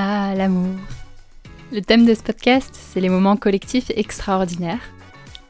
Ah, 0.00 0.32
l'amour. 0.36 0.76
Le 1.72 1.80
thème 1.80 2.06
de 2.06 2.14
ce 2.14 2.22
podcast, 2.22 2.72
c'est 2.72 3.00
les 3.00 3.08
moments 3.08 3.36
collectifs 3.36 3.90
extraordinaires. 3.90 4.92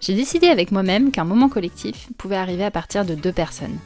J'ai 0.00 0.14
décidé 0.14 0.46
avec 0.46 0.72
moi-même 0.72 1.10
qu'un 1.10 1.24
moment 1.24 1.50
collectif 1.50 2.08
pouvait 2.16 2.36
arriver 2.36 2.64
à 2.64 2.70
partir 2.70 3.04
de 3.04 3.14
deux 3.14 3.30
personnes. 3.30 3.76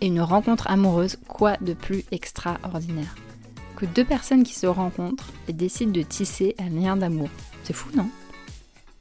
Et 0.00 0.08
une 0.08 0.20
rencontre 0.20 0.68
amoureuse, 0.68 1.16
quoi 1.28 1.56
de 1.60 1.74
plus 1.74 2.02
extraordinaire 2.10 3.14
Que 3.76 3.86
deux 3.86 4.04
personnes 4.04 4.42
qui 4.42 4.54
se 4.54 4.66
rencontrent 4.66 5.30
et 5.46 5.52
décident 5.52 5.92
de 5.92 6.02
tisser 6.02 6.56
un 6.58 6.70
lien 6.70 6.96
d'amour. 6.96 7.28
C'est 7.62 7.72
fou, 7.72 7.90
non? 7.96 8.08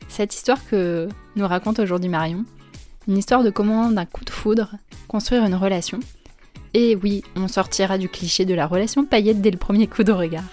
Cette 0.09 0.35
histoire 0.35 0.63
que 0.67 1.09
nous 1.35 1.47
raconte 1.47 1.79
aujourd'hui 1.79 2.09
Marion, 2.09 2.45
une 3.07 3.17
histoire 3.17 3.41
de 3.41 3.49
comment, 3.49 3.89
d'un 3.89 4.05
coup 4.05 4.25
de 4.25 4.29
foudre, 4.29 4.75
construire 5.07 5.43
une 5.43 5.55
relation. 5.55 6.01
Et 6.75 6.95
oui, 6.95 7.23
on 7.35 7.47
sortira 7.47 7.97
du 7.97 8.09
cliché 8.09 8.45
de 8.45 8.53
la 8.53 8.67
relation 8.67 9.05
paillette 9.05 9.41
dès 9.41 9.49
le 9.49 9.57
premier 9.57 9.87
coup 9.87 10.03
de 10.03 10.11
regard. 10.11 10.45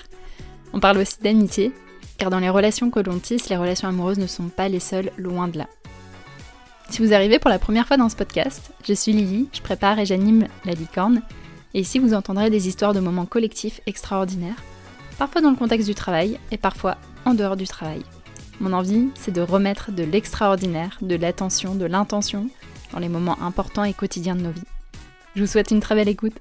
On 0.76 0.78
parle 0.78 0.98
aussi 0.98 1.16
d'amitié, 1.22 1.72
car 2.18 2.28
dans 2.28 2.38
les 2.38 2.50
relations 2.50 2.90
que 2.90 3.00
l'on 3.00 3.18
tisse, 3.18 3.48
les 3.48 3.56
relations 3.56 3.88
amoureuses 3.88 4.18
ne 4.18 4.26
sont 4.26 4.48
pas 4.48 4.68
les 4.68 4.78
seules, 4.78 5.10
loin 5.16 5.48
de 5.48 5.56
là. 5.56 5.68
Si 6.90 7.00
vous 7.00 7.14
arrivez 7.14 7.38
pour 7.38 7.48
la 7.48 7.58
première 7.58 7.86
fois 7.86 7.96
dans 7.96 8.10
ce 8.10 8.14
podcast, 8.14 8.72
je 8.86 8.92
suis 8.92 9.14
Lily, 9.14 9.48
je 9.54 9.62
prépare 9.62 9.98
et 9.98 10.04
j'anime 10.04 10.48
La 10.66 10.74
Licorne, 10.74 11.22
et 11.72 11.80
ici 11.80 11.98
vous 11.98 12.12
entendrez 12.12 12.50
des 12.50 12.68
histoires 12.68 12.92
de 12.92 13.00
moments 13.00 13.24
collectifs 13.24 13.80
extraordinaires, 13.86 14.62
parfois 15.16 15.40
dans 15.40 15.50
le 15.50 15.56
contexte 15.56 15.88
du 15.88 15.94
travail 15.94 16.38
et 16.50 16.58
parfois 16.58 16.98
en 17.24 17.32
dehors 17.32 17.56
du 17.56 17.66
travail. 17.66 18.02
Mon 18.60 18.74
envie, 18.74 19.08
c'est 19.14 19.32
de 19.32 19.40
remettre 19.40 19.92
de 19.92 20.04
l'extraordinaire, 20.04 20.98
de 21.00 21.14
l'attention, 21.14 21.74
de 21.74 21.86
l'intention 21.86 22.50
dans 22.92 22.98
les 22.98 23.08
moments 23.08 23.40
importants 23.40 23.84
et 23.84 23.94
quotidiens 23.94 24.36
de 24.36 24.42
nos 24.42 24.50
vies. 24.50 24.60
Je 25.36 25.40
vous 25.40 25.46
souhaite 25.46 25.70
une 25.70 25.80
très 25.80 25.94
belle 25.94 26.10
écoute. 26.10 26.36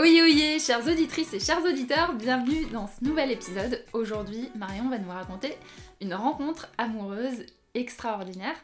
Oyez 0.00 0.22
oyez, 0.22 0.60
chères 0.60 0.86
auditrices 0.86 1.34
et 1.34 1.40
chers 1.40 1.64
auditeurs, 1.64 2.14
bienvenue 2.14 2.66
dans 2.66 2.86
ce 2.86 3.02
nouvel 3.02 3.32
épisode. 3.32 3.84
Aujourd'hui, 3.92 4.48
Marion 4.54 4.88
va 4.88 4.98
nous 4.98 5.10
raconter 5.10 5.56
une 6.00 6.14
rencontre 6.14 6.68
amoureuse 6.78 7.44
extraordinaire. 7.74 8.54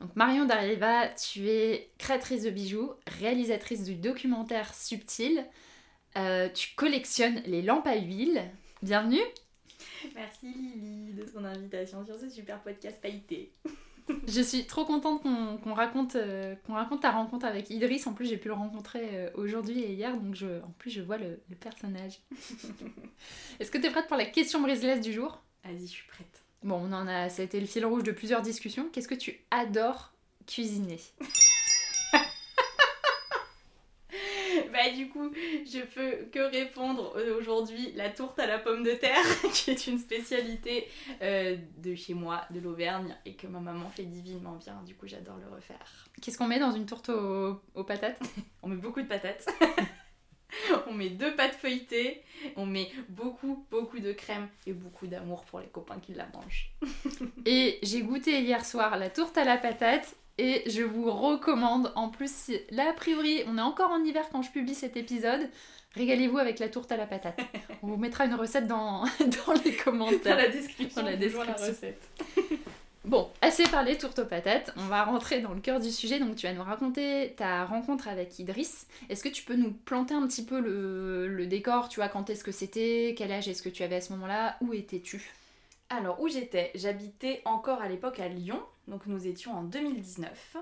Donc 0.00 0.16
Marion 0.16 0.46
Dariva, 0.46 1.06
tu 1.10 1.48
es 1.48 1.92
créatrice 1.96 2.42
de 2.42 2.50
bijoux, 2.50 2.90
réalisatrice 3.06 3.84
du 3.84 3.94
documentaire 3.94 4.74
Subtil, 4.74 5.46
euh, 6.18 6.48
tu 6.48 6.74
collectionnes 6.74 7.40
les 7.46 7.62
lampes 7.62 7.86
à 7.86 7.94
huile. 7.94 8.42
Bienvenue 8.82 9.22
Merci 10.16 10.46
Lily 10.46 11.12
de 11.12 11.22
ton 11.22 11.44
invitation 11.44 12.04
sur 12.04 12.18
ce 12.18 12.28
super 12.28 12.60
podcast 12.64 13.00
pailleté. 13.00 13.52
Je 14.32 14.40
suis 14.42 14.64
trop 14.64 14.84
contente 14.84 15.22
qu'on 15.22 15.74
raconte, 15.74 16.14
euh, 16.14 16.54
qu'on 16.66 16.74
raconte 16.74 17.02
ta 17.02 17.10
rencontre 17.10 17.46
avec 17.46 17.68
Idriss. 17.70 18.06
En 18.06 18.12
plus, 18.12 18.26
j'ai 18.26 18.36
pu 18.36 18.48
le 18.48 18.54
rencontrer 18.54 19.08
euh, 19.12 19.30
aujourd'hui 19.34 19.80
et 19.80 19.92
hier, 19.92 20.16
donc 20.16 20.34
je, 20.34 20.60
en 20.62 20.70
plus, 20.78 20.90
je 20.90 21.00
vois 21.00 21.18
le, 21.18 21.40
le 21.48 21.56
personnage. 21.56 22.20
Est-ce 23.60 23.70
que 23.70 23.78
tu 23.78 23.86
es 23.86 23.90
prête 23.90 24.06
pour 24.06 24.16
la 24.16 24.26
question 24.26 24.60
brise 24.60 24.82
du 25.00 25.12
jour? 25.12 25.42
Vas-y, 25.64 25.86
je 25.86 25.92
suis 25.92 26.06
prête. 26.08 26.42
Bon, 26.62 26.76
on 26.76 26.92
en 26.92 27.08
a, 27.08 27.28
ça 27.28 27.42
a 27.42 27.44
été 27.44 27.58
le 27.58 27.66
fil 27.66 27.84
rouge 27.84 28.04
de 28.04 28.12
plusieurs 28.12 28.42
discussions. 28.42 28.88
Qu'est-ce 28.92 29.08
que 29.08 29.14
tu 29.14 29.40
adores 29.50 30.12
cuisiner? 30.46 31.00
Bah 34.90 34.96
du 34.96 35.08
coup, 35.08 35.30
je 35.66 35.80
peux 35.80 36.26
que 36.32 36.50
répondre 36.50 37.16
aujourd'hui 37.38 37.92
la 37.94 38.10
tourte 38.10 38.38
à 38.38 38.46
la 38.46 38.58
pomme 38.58 38.82
de 38.82 38.92
terre, 38.92 39.24
qui 39.52 39.70
est 39.70 39.86
une 39.86 39.98
spécialité 39.98 40.88
euh, 41.22 41.56
de 41.78 41.94
chez 41.94 42.14
moi, 42.14 42.42
de 42.50 42.60
l'Auvergne, 42.60 43.16
et 43.24 43.34
que 43.34 43.46
ma 43.46 43.60
maman 43.60 43.88
fait 43.88 44.04
divinement 44.04 44.56
bien. 44.56 44.82
Du 44.86 44.94
coup, 44.94 45.06
j'adore 45.06 45.36
le 45.36 45.54
refaire. 45.54 46.08
Qu'est-ce 46.20 46.38
qu'on 46.38 46.46
met 46.46 46.58
dans 46.58 46.72
une 46.72 46.86
tourte 46.86 47.10
aux, 47.10 47.60
aux 47.74 47.84
patates? 47.84 48.20
On 48.62 48.68
met 48.68 48.76
beaucoup 48.76 49.00
de 49.00 49.06
patates. 49.06 49.46
on 50.88 50.92
met 50.92 51.10
deux 51.10 51.34
pâtes 51.36 51.54
feuilletées, 51.54 52.22
on 52.56 52.66
met 52.66 52.90
beaucoup, 53.08 53.64
beaucoup 53.70 54.00
de 54.00 54.12
crème 54.12 54.48
et 54.66 54.72
beaucoup 54.72 55.06
d'amour 55.06 55.44
pour 55.44 55.60
les 55.60 55.68
copains 55.68 56.00
qui 56.00 56.12
la 56.12 56.26
mangent. 56.34 56.72
et 57.46 57.78
j'ai 57.84 58.02
goûté 58.02 58.40
hier 58.40 58.64
soir 58.66 58.98
la 58.98 59.10
tourte 59.10 59.38
à 59.38 59.44
la 59.44 59.56
patate 59.56 60.16
et 60.40 60.62
je 60.70 60.82
vous 60.82 61.10
recommande, 61.10 61.92
en 61.96 62.08
plus, 62.08 62.50
là 62.70 62.88
a 62.88 62.92
priori, 62.94 63.42
on 63.46 63.58
est 63.58 63.62
encore 63.62 63.90
en 63.90 64.02
hiver 64.02 64.24
quand 64.32 64.40
je 64.40 64.50
publie 64.50 64.74
cet 64.74 64.96
épisode, 64.96 65.50
régalez-vous 65.94 66.38
avec 66.38 66.58
la 66.58 66.70
tourte 66.70 66.90
à 66.92 66.96
la 66.96 67.06
patate. 67.06 67.38
On 67.82 67.88
vous 67.88 67.96
mettra 67.98 68.24
une 68.24 68.34
recette 68.34 68.66
dans, 68.66 69.04
dans 69.20 69.52
les 69.64 69.76
commentaires. 69.76 70.36
Dans 70.36 70.42
la 70.42 70.48
description. 70.48 71.02
Dans 71.02 71.08
la 71.08 71.16
description. 71.16 71.54
La 71.58 71.66
recette. 71.66 72.08
Bon, 73.06 73.30
assez 73.40 73.62
parlé 73.64 73.96
tourte 73.96 74.18
aux 74.18 74.26
patates, 74.26 74.74
on 74.76 74.84
va 74.84 75.04
rentrer 75.04 75.40
dans 75.40 75.54
le 75.54 75.60
cœur 75.60 75.80
du 75.80 75.90
sujet. 75.90 76.20
Donc 76.20 76.36
tu 76.36 76.46
vas 76.46 76.52
nous 76.52 76.62
raconter 76.62 77.32
ta 77.34 77.64
rencontre 77.64 78.08
avec 78.08 78.38
Idriss. 78.38 78.86
Est-ce 79.08 79.24
que 79.24 79.30
tu 79.30 79.42
peux 79.42 79.56
nous 79.56 79.72
planter 79.72 80.12
un 80.12 80.26
petit 80.26 80.44
peu 80.44 80.60
le, 80.60 81.26
le 81.26 81.46
décor 81.46 81.88
Tu 81.88 81.98
vois, 81.98 82.10
quand 82.10 82.28
est-ce 82.28 82.44
que 82.44 82.52
c'était 82.52 83.14
Quel 83.16 83.32
âge 83.32 83.48
est-ce 83.48 83.62
que 83.62 83.70
tu 83.70 83.82
avais 83.82 83.96
à 83.96 84.00
ce 84.02 84.12
moment-là 84.12 84.58
Où 84.60 84.74
étais-tu? 84.74 85.32
Alors, 85.90 86.20
où 86.20 86.28
j'étais? 86.28 86.70
J'habitais 86.76 87.42
encore 87.44 87.80
à 87.82 87.88
l'époque 87.88 88.20
à 88.20 88.28
Lyon, 88.28 88.62
donc 88.86 89.06
nous 89.06 89.26
étions 89.26 89.52
en 89.52 89.64
2019. 89.64 90.56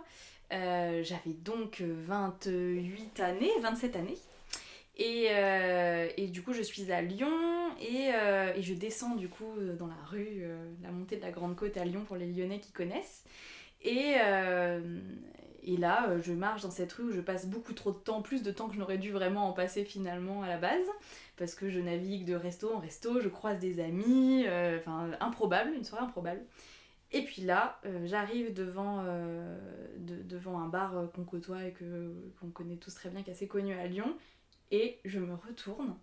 Euh, 0.54 1.02
J'avais 1.04 1.34
donc 1.34 1.82
28 1.82 3.20
années, 3.20 3.50
27 3.60 3.96
années. 3.96 4.16
Et, 4.96 5.26
euh, 5.30 6.08
et, 6.16 6.26
du 6.28 6.42
coup, 6.42 6.52
je 6.54 6.62
suis 6.62 6.90
à 6.90 7.02
Lyon 7.02 7.30
et, 7.80 8.12
euh, 8.14 8.60
je 8.60 8.74
descends 8.74 9.14
du 9.14 9.28
coup 9.28 9.52
dans 9.78 9.86
la 9.86 9.94
rue, 10.10 10.40
euh, 10.40 10.72
la 10.82 10.90
montée 10.90 11.16
de 11.16 11.22
la 11.22 11.30
Grande 11.30 11.54
Côte 11.54 11.76
à 11.76 11.84
Lyon 11.84 12.04
pour 12.04 12.16
les 12.16 12.26
Lyonnais 12.26 12.58
qui 12.58 12.72
connaissent. 12.72 13.22
Et, 13.82 14.14
euh, 14.24 14.80
et 15.68 15.76
là, 15.76 16.18
je 16.20 16.32
marche 16.32 16.62
dans 16.62 16.70
cette 16.70 16.92
rue 16.94 17.04
où 17.04 17.12
je 17.12 17.20
passe 17.20 17.46
beaucoup 17.46 17.74
trop 17.74 17.92
de 17.92 17.98
temps, 17.98 18.22
plus 18.22 18.42
de 18.42 18.50
temps 18.50 18.68
que 18.68 18.74
je 18.74 18.80
n'aurais 18.80 18.98
dû 18.98 19.12
vraiment 19.12 19.48
en 19.48 19.52
passer 19.52 19.84
finalement 19.84 20.42
à 20.42 20.48
la 20.48 20.56
base, 20.56 20.86
parce 21.36 21.54
que 21.54 21.68
je 21.68 21.78
navigue 21.78 22.24
de 22.24 22.34
resto 22.34 22.72
en 22.74 22.78
resto, 22.78 23.20
je 23.20 23.28
croise 23.28 23.58
des 23.58 23.78
amis, 23.78 24.44
euh, 24.46 24.78
enfin 24.78 25.10
improbable, 25.20 25.72
une 25.74 25.84
soirée 25.84 26.04
improbable. 26.04 26.40
Et 27.12 27.22
puis 27.22 27.42
là, 27.42 27.80
euh, 27.84 28.06
j'arrive 28.06 28.54
devant, 28.54 29.04
euh, 29.06 29.58
de, 29.98 30.22
devant 30.22 30.58
un 30.58 30.68
bar 30.68 30.94
qu'on 31.14 31.24
côtoie 31.24 31.64
et 31.64 31.74
qu'on 31.74 32.48
connaît 32.48 32.76
tous 32.76 32.94
très 32.94 33.10
bien, 33.10 33.22
qui 33.22 33.28
est 33.28 33.34
assez 33.34 33.46
connu 33.48 33.74
à 33.74 33.86
Lyon, 33.86 34.16
et 34.70 34.98
je 35.04 35.18
me 35.18 35.34
retourne. 35.34 35.96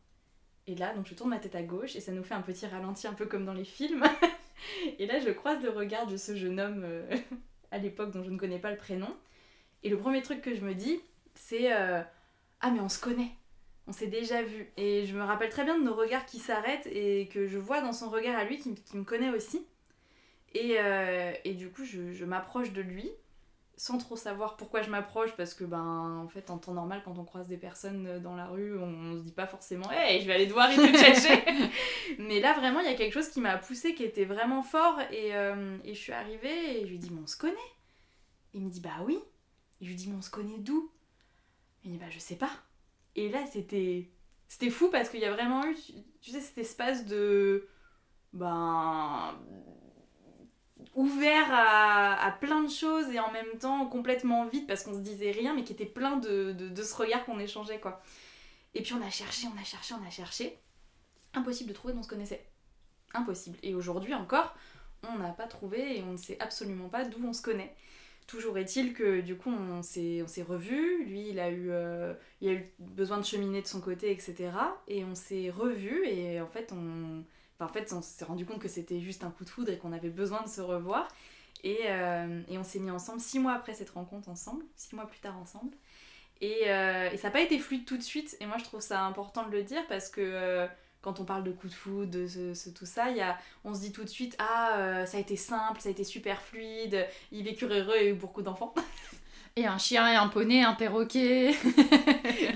Et 0.68 0.76
là, 0.76 0.94
donc 0.94 1.06
je 1.06 1.14
tourne 1.14 1.30
ma 1.30 1.40
tête 1.40 1.56
à 1.56 1.62
gauche 1.62 1.96
et 1.96 2.00
ça 2.02 2.12
nous 2.12 2.24
fait 2.24 2.34
un 2.34 2.42
petit 2.42 2.66
ralenti, 2.66 3.08
un 3.08 3.14
peu 3.14 3.26
comme 3.26 3.46
dans 3.46 3.54
les 3.54 3.66
films. 3.66 4.04
et 5.00 5.06
là, 5.06 5.20
je 5.20 5.30
croise 5.30 5.62
le 5.64 5.70
regard 5.70 6.08
de 6.08 6.18
ce 6.18 6.36
jeune 6.36 6.60
homme 6.60 6.82
euh, 6.84 7.16
à 7.72 7.78
l'époque 7.78 8.12
dont 8.12 8.24
je 8.24 8.32
ne 8.32 8.38
connais 8.38 8.60
pas 8.60 8.72
le 8.72 8.78
prénom. 8.78 9.16
Et 9.86 9.90
le 9.90 9.98
premier 9.98 10.22
truc 10.22 10.42
que 10.42 10.54
je 10.54 10.62
me 10.62 10.74
dis, 10.74 11.00
c'est 11.36 11.72
euh, 11.72 12.02
Ah, 12.60 12.72
mais 12.72 12.82
on 12.82 12.90
se 12.90 13.00
connaît 13.00 13.32
on 13.88 13.92
s'est 13.92 14.08
déjà 14.08 14.42
vu. 14.42 14.72
Et 14.78 15.06
je 15.06 15.16
me 15.16 15.24
rappelle 15.24 15.50
très 15.50 15.64
bien 15.64 15.78
de 15.78 15.84
nos 15.84 15.94
regards 15.94 16.26
qui 16.26 16.40
s'arrêtent 16.40 16.88
et 16.88 17.28
que 17.32 17.48
je 17.48 17.58
vois 17.58 17.82
dans 17.82 17.94
son 17.94 18.10
regard 18.10 18.38
à 18.38 18.44
lui 18.44 18.58
qui, 18.58 18.74
qui 18.74 18.98
me 18.98 19.04
connaît 19.04 19.30
aussi. 19.30 19.66
Et, 20.54 20.78
euh, 20.80 21.32
et 21.44 21.54
du 21.54 21.70
coup, 21.70 21.84
je, 21.84 22.12
je 22.12 22.26
m'approche 22.26 22.72
de 22.72 22.82
lui 22.82 23.10
sans 23.78 23.98
trop 23.98 24.16
savoir 24.16 24.56
pourquoi 24.56 24.82
je 24.84 24.90
m'approche 24.90 25.34
parce 25.36 25.54
que 25.54 25.66
ben 25.66 26.22
en 26.24 26.30
fait 26.30 26.50
en 26.50 26.58
temps 26.58 26.72
normal 26.72 27.02
quand 27.04 27.18
on 27.20 27.26
croise 27.26 27.50
des 27.50 27.58
personnes 27.58 28.22
dans 28.22 28.34
la 28.34 28.46
rue 28.46 28.80
on, 28.80 28.86
on 28.86 29.18
se 29.18 29.24
dit 29.24 29.34
pas 29.34 29.48
forcément 29.48 29.92
hey 29.92 30.22
je 30.22 30.28
vais 30.28 30.34
aller 30.34 30.48
te 30.48 30.54
voir 30.54 30.72
et 30.72 30.76
te 30.78 30.98
chercher 30.98 31.44
mais 32.20 32.40
là 32.40 32.54
vraiment 32.54 32.80
il 32.80 32.86
y 32.86 32.90
a 32.90 32.96
quelque 32.96 33.12
chose 33.12 33.28
qui 33.28 33.42
m'a 33.42 33.58
poussé 33.58 33.94
qui 33.94 34.06
était 34.06 34.24
vraiment 34.24 34.62
fort 34.62 34.98
et, 35.12 35.36
euh, 35.36 35.78
et 35.84 35.94
je 35.94 36.00
suis 36.00 36.14
arrivée 36.14 36.80
et 36.80 36.86
je 36.86 36.92
lui 36.92 37.00
dis 37.00 37.10
mais 37.12 37.20
on 37.22 37.28
se 37.28 37.36
connaît 37.36 37.58
il 38.54 38.62
me 38.62 38.70
dit 38.70 38.80
bah 38.80 39.04
oui 39.04 39.20
et 39.82 39.86
je 39.86 39.90
lui 39.90 39.96
dis 39.96 40.08
mais 40.08 40.16
on 40.16 40.22
se 40.22 40.30
connaît 40.30 40.58
d'où? 40.60 40.92
Il 41.84 41.92
me 41.92 41.98
dit 41.98 42.04
bah 42.04 42.10
je 42.10 42.20
sais 42.20 42.36
pas 42.36 42.52
et 43.16 43.30
là 43.30 43.46
c'était 43.52 44.10
c'était 44.48 44.70
fou 44.70 44.90
parce 44.90 45.10
qu'il 45.10 45.20
y 45.20 45.26
a 45.26 45.34
vraiment 45.34 45.66
eu 45.66 45.76
tu 46.22 46.32
sais 46.32 46.42
cet 46.42 46.58
espace 46.58 47.06
de 47.06 47.68
ben 48.34 49.38
ouvert 50.94 51.48
à, 51.52 52.32
plein 52.40 52.64
de 52.64 52.70
choses 52.70 53.10
et 53.10 53.20
en 53.20 53.32
même 53.32 53.58
temps 53.60 53.86
complètement 53.88 54.46
vide 54.46 54.66
parce 54.68 54.84
qu'on 54.84 54.94
se 54.94 55.00
disait 55.00 55.32
rien 55.32 55.54
mais 55.54 55.64
qui 55.64 55.74
était 55.74 55.86
plein 55.86 56.18
de 56.18 56.56
ce 56.76 56.96
regard 56.96 57.26
qu'on 57.26 57.40
échangeait 57.40 57.80
quoi. 57.80 58.02
Et 58.76 58.82
puis 58.82 58.94
on 58.94 59.02
a 59.02 59.10
cherché, 59.10 59.48
on 59.48 59.60
a 59.60 59.64
cherché, 59.64 59.96
on 60.00 60.06
a 60.06 60.10
cherché. 60.10 60.60
Impossible 61.34 61.70
de 61.70 61.74
trouver 61.74 61.94
dont 61.94 62.02
on 62.02 62.04
se 62.04 62.10
connaissait. 62.10 62.46
Impossible. 63.14 63.58
Et 63.64 63.74
aujourd'hui 63.74 64.14
encore, 64.14 64.54
on 65.04 65.18
n'a 65.18 65.32
pas 65.32 65.48
trouvé 65.48 65.98
et 65.98 66.04
on 66.04 66.12
ne 66.12 66.18
sait 66.18 66.38
absolument 66.42 66.90
pas 66.90 67.06
d'où 67.06 67.26
on 67.26 67.34
se 67.34 67.42
connaît. 67.42 67.74
Toujours 68.28 68.58
est-il 68.58 68.94
que 68.94 69.22
du 69.22 69.38
coup 69.38 69.52
on 69.52 69.84
s'est 69.84 70.26
revus, 70.48 71.06
lui 71.06 71.30
il 71.30 71.40
a, 71.40 71.50
eu, 71.52 71.70
euh, 71.70 72.14
il 72.42 72.50
a 72.50 72.54
eu 72.54 72.74
besoin 72.80 73.20
de 73.20 73.26
cheminer 73.26 73.62
de 73.62 73.68
son 73.68 73.82
côté 73.82 74.12
etc. 74.12 74.52
Et 74.88 75.04
on 75.04 75.14
s'est 75.14 75.52
revus 75.52 76.06
et 76.06 76.42
en 76.42 76.48
fait 76.48 76.74
on, 76.74 77.24
fait, 77.68 77.94
on 77.94 78.02
s'est 78.02 78.26
rendu 78.26 78.46
compte 78.46 78.60
que 78.60 78.68
c'était 78.68 79.00
juste 79.00 79.24
un 79.24 79.30
coup 79.30 79.46
de 79.46 79.50
foudre 79.50 79.72
et 79.72 79.78
qu'on 79.78 79.94
avait 79.94 80.10
besoin 80.10 80.42
de 80.42 80.50
se 80.50 80.62
revoir. 80.62 81.08
Et, 81.64 81.82
euh, 81.86 82.42
et 82.48 82.58
on 82.58 82.64
s'est 82.64 82.80
mis 82.80 82.92
ensemble 82.92 83.20
six 83.20 83.40
mois 83.40 83.54
après 83.54 83.74
cette 83.74 83.92
rencontre 83.92 84.30
ensemble, 84.30 84.66
six 84.76 84.96
mois 84.96 85.06
plus 85.08 85.20
tard 85.20 85.38
ensemble. 85.38 85.76
Et, 86.42 86.64
euh, 86.68 87.10
et 87.12 87.18
ça 87.18 87.28
n'a 87.28 87.32
pas 87.32 87.42
été 87.42 87.60
fluide 87.60 87.86
tout 87.86 87.98
de 87.98 88.04
suite. 88.04 88.36
Et 88.40 88.46
moi, 88.46 88.58
je 88.58 88.66
trouve 88.66 88.82
ça 88.82 89.04
important 89.04 89.48
de 89.48 89.52
le 89.52 89.64
dire 89.64 89.86
parce 89.88 90.10
que 90.10 90.68
quand 91.06 91.22
on 91.22 91.24
parle 91.26 91.44
de 91.46 91.52
coup 91.52 91.68
de 91.70 91.74
foudre, 91.74 92.12
de 92.12 92.28
ce, 92.28 92.54
ce, 92.54 92.70
tout 92.70 92.86
ça, 92.86 93.12
y 93.12 93.22
a, 93.22 93.38
on 93.64 93.74
se 93.74 93.80
dit 93.80 93.94
tout 93.94 94.04
de 94.04 94.10
suite 94.10 94.36
Ah, 94.40 95.06
ça 95.06 95.18
a 95.18 95.20
été 95.22 95.38
simple, 95.38 95.80
ça 95.80 95.88
a 95.90 95.92
été 95.94 96.04
super 96.04 96.42
fluide, 96.42 97.08
il 97.32 97.44
vécurent 97.46 97.72
heureux 97.72 97.96
et 97.96 98.10
eu 98.10 98.14
beaucoup 98.14 98.42
d'enfants. 98.42 98.74
Et 99.58 99.66
un 99.68 99.78
chien 99.78 100.12
et 100.12 100.16
un 100.16 100.28
poney, 100.28 100.64
un 100.64 100.74
perroquet. 100.74 101.52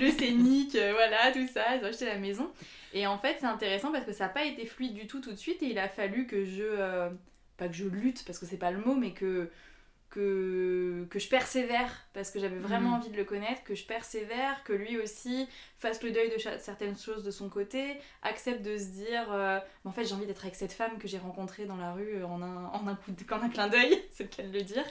le 0.01 0.11
scénic, 0.11 0.75
euh, 0.75 0.91
voilà, 0.93 1.31
tout 1.31 1.47
ça, 1.47 1.77
ils 1.77 1.81
ont 1.85 1.87
acheté 1.87 2.05
la 2.05 2.17
maison. 2.17 2.51
Et 2.93 3.07
en 3.07 3.17
fait, 3.17 3.37
c'est 3.39 3.45
intéressant 3.45 3.93
parce 3.93 4.03
que 4.03 4.11
ça 4.11 4.25
n'a 4.25 4.29
pas 4.29 4.43
été 4.43 4.65
fluide 4.65 4.93
du 4.95 5.07
tout 5.07 5.21
tout 5.21 5.31
de 5.31 5.37
suite 5.37 5.63
et 5.63 5.67
il 5.67 5.79
a 5.79 5.87
fallu 5.87 6.27
que 6.27 6.43
je. 6.43 6.61
euh, 6.61 7.09
pas 7.55 7.69
que 7.69 7.73
je 7.73 7.85
lutte 7.85 8.25
parce 8.25 8.37
que 8.37 8.45
c'est 8.45 8.57
pas 8.57 8.71
le 8.71 8.79
mot, 8.79 8.95
mais 8.95 9.11
que. 9.13 9.49
Que, 10.09 11.05
que 11.11 11.19
je 11.19 11.29
persévère 11.29 11.91
parce 12.13 12.31
que 12.31 12.39
j'avais 12.39 12.57
vraiment 12.57 12.89
Mhm. 12.89 12.95
envie 12.95 13.09
de 13.11 13.17
le 13.17 13.23
connaître, 13.25 13.63
que 13.63 13.75
je 13.75 13.85
persévère, 13.85 14.63
que 14.63 14.73
lui 14.73 14.97
aussi 14.97 15.47
fasse 15.77 16.01
le 16.01 16.09
deuil 16.11 16.29
de 16.31 16.37
certaines 16.59 16.97
choses 16.97 17.23
de 17.23 17.29
son 17.29 17.47
côté, 17.47 17.95
accepte 18.23 18.63
de 18.63 18.75
se 18.77 18.85
dire 18.87 19.31
euh, 19.31 19.59
en 19.85 19.91
fait 19.91 20.05
j'ai 20.05 20.15
envie 20.15 20.25
d'être 20.25 20.41
avec 20.43 20.55
cette 20.55 20.73
femme 20.73 20.97
que 20.97 21.07
j'ai 21.07 21.19
rencontrée 21.19 21.65
dans 21.65 21.77
la 21.77 21.93
rue 21.93 22.23
en 22.23 22.41
un, 22.41 22.65
en 22.65 22.87
un, 22.87 22.95
coup 22.95 23.11
de, 23.11 23.33
en 23.33 23.41
un 23.43 23.49
clin 23.49 23.67
d'œil, 23.67 24.03
c'est 24.11 24.23
le 24.23 24.29
cas 24.29 24.41
de 24.43 24.51
le 24.51 24.63
dire. 24.63 24.83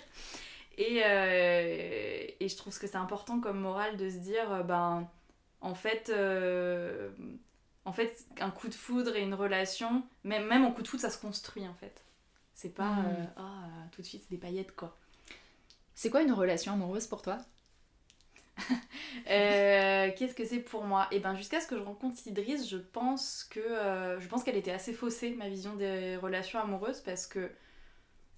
Et, 0.76 1.02
euh, 1.04 2.26
et 2.38 2.48
je 2.48 2.56
trouve 2.56 2.78
que 2.78 2.86
c'est 2.86 2.96
important 2.96 3.40
comme 3.40 3.58
morale 3.60 3.96
de 3.96 4.08
se 4.08 4.18
dire, 4.18 4.52
euh, 4.52 4.62
ben, 4.62 5.08
en 5.60 5.74
fait, 5.74 6.10
euh, 6.14 7.10
en 7.84 7.92
fait, 7.92 8.24
un 8.40 8.50
coup 8.50 8.68
de 8.68 8.74
foudre 8.74 9.16
et 9.16 9.22
une 9.22 9.34
relation, 9.34 10.04
même, 10.22 10.46
même 10.46 10.64
en 10.64 10.70
coup 10.70 10.82
de 10.82 10.88
foudre, 10.88 11.00
ça 11.02 11.10
se 11.10 11.18
construit 11.18 11.66
en 11.66 11.74
fait. 11.74 12.04
C'est 12.54 12.74
pas, 12.74 12.84
Mm. 12.90 13.06
euh, 13.06 13.24
ah, 13.36 13.66
tout 13.92 14.02
de 14.02 14.06
suite, 14.06 14.22
c'est 14.22 14.30
des 14.30 14.40
paillettes 14.40 14.74
quoi. 14.76 14.96
C'est 15.98 16.08
quoi 16.08 16.22
une 16.22 16.32
relation 16.32 16.72
amoureuse 16.72 17.06
pour 17.08 17.20
toi? 17.20 17.36
Euh, 19.30 20.10
Qu'est-ce 20.16 20.34
que 20.34 20.44
c'est 20.44 20.60
pour 20.60 20.84
moi? 20.84 21.06
Et 21.10 21.18
ben 21.20 21.34
jusqu'à 21.34 21.60
ce 21.60 21.66
que 21.66 21.76
je 21.76 21.82
rencontre 21.82 22.16
Idriss, 22.26 22.68
je 22.68 22.76
pense 22.78 23.44
que 23.50 23.60
euh, 23.60 24.18
je 24.20 24.28
pense 24.28 24.42
qu'elle 24.42 24.56
était 24.56 24.70
assez 24.70 24.92
faussée 24.94 25.30
ma 25.36 25.48
vision 25.48 25.74
des 25.76 26.16
relations 26.16 26.58
amoureuses 26.60 27.00
parce 27.00 27.26
que 27.26 27.50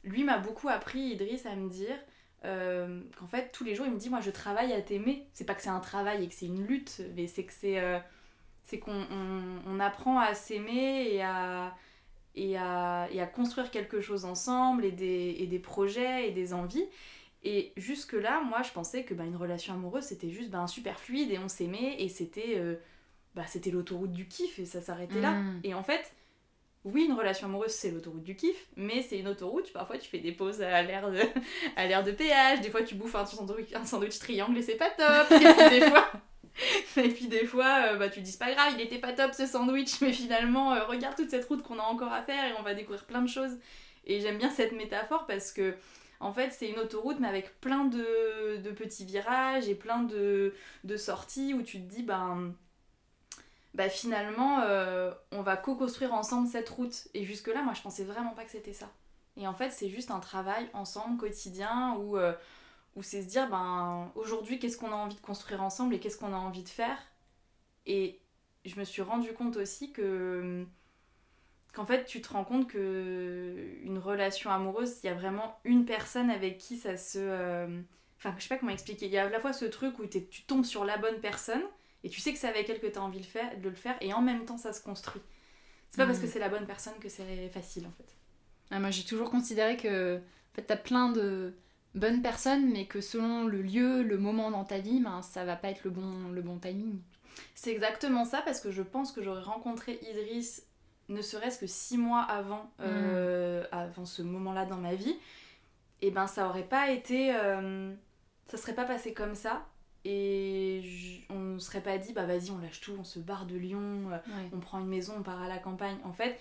lui 0.04 0.24
m'a 0.24 0.38
beaucoup 0.38 0.68
appris 0.68 1.00
Idriss 1.00 1.46
à 1.46 1.56
me 1.56 1.70
dire 1.70 1.96
euh, 2.44 3.02
qu'en 3.18 3.26
fait 3.26 3.50
tous 3.52 3.64
les 3.64 3.74
jours 3.74 3.86
il 3.86 3.92
me 3.92 3.98
dit 3.98 4.10
moi 4.10 4.20
je 4.20 4.30
travaille 4.30 4.72
à 4.72 4.82
t'aimer. 4.82 5.26
C'est 5.34 5.44
pas 5.46 5.54
que 5.54 5.62
c'est 5.62 5.70
un 5.70 5.80
travail 5.80 6.24
et 6.24 6.28
que 6.28 6.34
c'est 6.34 6.46
une 6.46 6.66
lutte, 6.66 7.02
mais 7.16 7.26
c'est 7.28 7.44
que 7.44 7.52
c'est 8.64 8.78
qu'on 8.78 8.92
on- 9.10 9.62
on 9.66 9.80
apprend 9.80 10.18
à 10.20 10.34
s'aimer 10.34 11.14
et 11.14 11.22
à 12.56 13.26
construire 13.34 13.70
quelque 13.70 14.00
chose 14.00 14.24
ensemble 14.24 14.84
et 14.84 14.92
des 14.92 15.58
projets 15.58 16.28
et 16.28 16.32
des 16.32 16.52
envies. 16.54 16.86
Et 17.42 17.72
jusque-là, 17.76 18.42
moi, 18.42 18.62
je 18.62 18.70
pensais 18.70 19.04
que 19.04 19.14
bah, 19.14 19.24
une 19.24 19.36
relation 19.36 19.74
amoureuse, 19.74 20.04
c'était 20.04 20.30
juste 20.30 20.50
bah, 20.50 20.66
super 20.66 20.98
fluide 21.00 21.30
et 21.30 21.38
on 21.38 21.48
s'aimait 21.48 21.96
et 21.98 22.08
c'était 22.08 22.56
euh, 22.56 22.76
bah, 23.34 23.44
c'était 23.46 23.70
l'autoroute 23.70 24.12
du 24.12 24.28
kiff 24.28 24.58
et 24.58 24.66
ça 24.66 24.80
s'arrêtait 24.80 25.20
là. 25.20 25.32
Mm. 25.32 25.60
Et 25.64 25.74
en 25.74 25.82
fait, 25.82 26.12
oui, 26.84 27.04
une 27.04 27.12
relation 27.12 27.46
amoureuse, 27.46 27.72
c'est 27.72 27.90
l'autoroute 27.90 28.22
du 28.22 28.36
kiff, 28.36 28.66
mais 28.76 29.02
c'est 29.02 29.18
une 29.18 29.28
autoroute. 29.28 29.72
Parfois, 29.72 29.98
tu 29.98 30.08
fais 30.08 30.18
des 30.18 30.32
pauses 30.32 30.60
à 30.62 30.82
l'air 30.82 31.10
de, 31.10 31.20
à 31.76 31.86
l'air 31.86 32.04
de 32.04 32.12
péage. 32.12 32.60
Des 32.60 32.70
fois, 32.70 32.82
tu 32.82 32.94
bouffes 32.94 33.14
un 33.14 33.26
sandwich, 33.26 33.74
un 33.74 33.84
sandwich 33.84 34.18
triangle 34.18 34.58
et 34.58 34.62
c'est 34.62 34.76
pas 34.76 34.90
top. 34.90 35.30
Et 35.32 35.38
puis 35.38 35.80
des 35.80 35.88
fois, 35.88 36.10
et 36.96 37.08
puis 37.08 37.28
des 37.28 37.46
fois 37.46 37.84
euh, 37.86 37.96
bah, 37.96 38.08
tu 38.08 38.20
te 38.20 38.24
dis 38.24 38.32
c'est 38.32 38.38
pas 38.38 38.52
grave, 38.52 38.74
il 38.76 38.80
était 38.80 38.98
pas 38.98 39.12
top 39.12 39.32
ce 39.34 39.46
sandwich, 39.46 40.00
mais 40.00 40.12
finalement, 40.12 40.72
euh, 40.72 40.84
regarde 40.84 41.16
toute 41.16 41.30
cette 41.30 41.44
route 41.46 41.62
qu'on 41.62 41.78
a 41.78 41.82
encore 41.82 42.12
à 42.12 42.22
faire 42.22 42.44
et 42.44 42.52
on 42.58 42.62
va 42.62 42.74
découvrir 42.74 43.04
plein 43.04 43.22
de 43.22 43.28
choses. 43.28 43.58
Et 44.06 44.20
j'aime 44.20 44.38
bien 44.38 44.50
cette 44.50 44.72
métaphore 44.72 45.26
parce 45.26 45.52
que, 45.52 45.74
en 46.20 46.32
fait, 46.34 46.50
c'est 46.50 46.68
une 46.68 46.78
autoroute, 46.78 47.18
mais 47.18 47.28
avec 47.28 47.60
plein 47.60 47.86
de, 47.86 48.70
petits 48.72 49.06
virages 49.06 49.68
et 49.68 49.74
plein 49.74 50.02
de, 50.02 50.54
de 50.84 50.96
sorties 50.96 51.54
où 51.54 51.62
tu 51.62 51.78
te 51.80 51.88
dis, 51.88 52.02
ben. 52.02 52.54
Bah 53.72 53.88
finalement, 53.88 54.62
euh, 54.62 55.12
on 55.30 55.42
va 55.42 55.56
co-construire 55.56 56.12
ensemble 56.12 56.48
cette 56.48 56.68
route. 56.68 57.06
Et 57.14 57.24
jusque-là, 57.24 57.62
moi, 57.62 57.72
je 57.72 57.82
pensais 57.82 58.02
vraiment 58.02 58.32
pas 58.32 58.44
que 58.44 58.50
c'était 58.50 58.72
ça. 58.72 58.90
Et 59.36 59.46
en 59.46 59.54
fait, 59.54 59.70
c'est 59.70 59.88
juste 59.88 60.10
un 60.10 60.18
travail 60.18 60.68
ensemble, 60.72 61.16
quotidien, 61.18 61.94
où, 61.94 62.16
euh, 62.16 62.32
où 62.96 63.02
c'est 63.04 63.22
se 63.22 63.28
dire, 63.28 63.48
ben, 63.48 64.10
aujourd'hui, 64.16 64.58
qu'est-ce 64.58 64.76
qu'on 64.76 64.90
a 64.90 64.96
envie 64.96 65.14
de 65.14 65.20
construire 65.20 65.62
ensemble 65.62 65.94
et 65.94 66.00
qu'est-ce 66.00 66.18
qu'on 66.18 66.32
a 66.32 66.36
envie 66.36 66.64
de 66.64 66.68
faire? 66.68 66.98
Et 67.86 68.20
je 68.64 68.78
me 68.78 68.84
suis 68.84 69.02
rendu 69.02 69.32
compte 69.32 69.56
aussi 69.56 69.92
que 69.92 70.66
qu'en 71.72 71.86
fait 71.86 72.04
tu 72.04 72.20
te 72.20 72.32
rends 72.32 72.44
compte 72.44 72.68
que 72.68 73.54
une 73.82 73.98
relation 73.98 74.50
amoureuse 74.50 74.98
il 75.02 75.06
y 75.06 75.10
a 75.10 75.14
vraiment 75.14 75.58
une 75.64 75.84
personne 75.84 76.30
avec 76.30 76.58
qui 76.58 76.76
ça 76.76 76.96
se 76.96 77.18
euh, 77.18 77.80
enfin 78.18 78.34
je 78.38 78.42
sais 78.42 78.48
pas 78.48 78.58
comment 78.58 78.72
expliquer. 78.72 79.06
Il 79.06 79.12
y 79.12 79.18
a 79.18 79.26
à 79.26 79.28
la 79.28 79.40
fois 79.40 79.52
ce 79.52 79.64
truc 79.64 79.98
où 79.98 80.06
tu 80.06 80.42
tombes 80.46 80.64
sur 80.64 80.84
la 80.84 80.98
bonne 80.98 81.20
personne 81.20 81.62
et 82.02 82.08
tu 82.08 82.20
sais 82.20 82.32
que 82.32 82.38
c'est 82.38 82.48
avec 82.48 82.68
elle 82.68 82.80
que 82.80 82.86
tu 82.86 82.98
as 82.98 83.02
envie 83.02 83.20
de, 83.20 83.26
faire, 83.26 83.58
de 83.58 83.68
le 83.68 83.74
faire 83.74 83.96
et 84.00 84.12
en 84.12 84.22
même 84.22 84.44
temps 84.44 84.58
ça 84.58 84.72
se 84.72 84.82
construit. 84.82 85.22
C'est 85.90 85.98
pas 85.98 86.06
parce 86.06 86.20
que 86.20 86.26
c'est 86.26 86.38
la 86.38 86.48
bonne 86.48 86.66
personne 86.66 86.94
que 87.00 87.08
c'est 87.08 87.48
facile 87.48 87.86
en 87.86 87.90
fait. 87.90 88.16
Ah, 88.70 88.78
Moi, 88.78 88.90
j'ai 88.90 89.02
toujours 89.04 89.30
considéré 89.30 89.76
que 89.76 90.18
en 90.18 90.54
fait, 90.54 90.62
t'as 90.62 90.76
plein 90.76 91.10
de 91.10 91.54
bonnes 91.94 92.22
personnes, 92.22 92.70
mais 92.70 92.86
que 92.86 93.00
selon 93.00 93.46
le 93.46 93.62
lieu, 93.62 94.02
le 94.02 94.16
moment 94.16 94.50
dans 94.50 94.64
ta 94.64 94.78
vie, 94.78 95.00
ben, 95.00 95.22
ça 95.22 95.44
va 95.44 95.56
pas 95.56 95.70
être 95.70 95.84
le 95.84 95.90
bon, 95.90 96.28
le 96.32 96.42
bon 96.42 96.58
timing. 96.58 97.00
C'est 97.54 97.72
exactement 97.72 98.24
ça 98.24 98.42
parce 98.42 98.60
que 98.60 98.70
je 98.70 98.82
pense 98.82 99.12
que 99.12 99.22
j'aurais 99.22 99.42
rencontré 99.42 99.98
Idriss 100.10 100.64
ne 101.10 101.20
serait-ce 101.22 101.58
que 101.58 101.66
six 101.66 101.98
mois 101.98 102.22
avant, 102.22 102.70
euh, 102.80 103.64
avant 103.72 104.04
ce 104.06 104.22
moment-là 104.22 104.64
dans 104.64 104.78
ma 104.78 104.94
vie. 104.94 105.16
Et 106.02 106.10
ben 106.10 106.26
ça 106.26 106.48
aurait 106.48 106.64
pas 106.68 106.90
été, 106.90 107.34
euh, 107.34 107.92
ça 108.46 108.56
serait 108.56 108.74
pas 108.74 108.86
passé 108.86 109.12
comme 109.12 109.34
ça 109.34 109.66
et 110.04 111.20
on 111.28 111.38
ne 111.38 111.58
serait 111.58 111.82
pas 111.82 111.98
dit 111.98 112.14
bah 112.14 112.24
vas-y 112.24 112.50
on 112.50 112.58
lâche 112.58 112.80
tout, 112.80 112.96
on 112.98 113.04
se 113.04 113.18
barre 113.18 113.44
de 113.44 113.56
Lyon, 113.56 114.10
euh, 114.10 114.16
Ouais. 114.16 114.48
on 114.54 114.60
prend 114.60 114.80
une 114.80 114.88
maison, 114.88 115.14
on 115.18 115.22
part 115.22 115.42
à 115.42 115.48
la 115.48 115.58
campagne. 115.58 115.98
En 116.04 116.12
fait, 116.14 116.40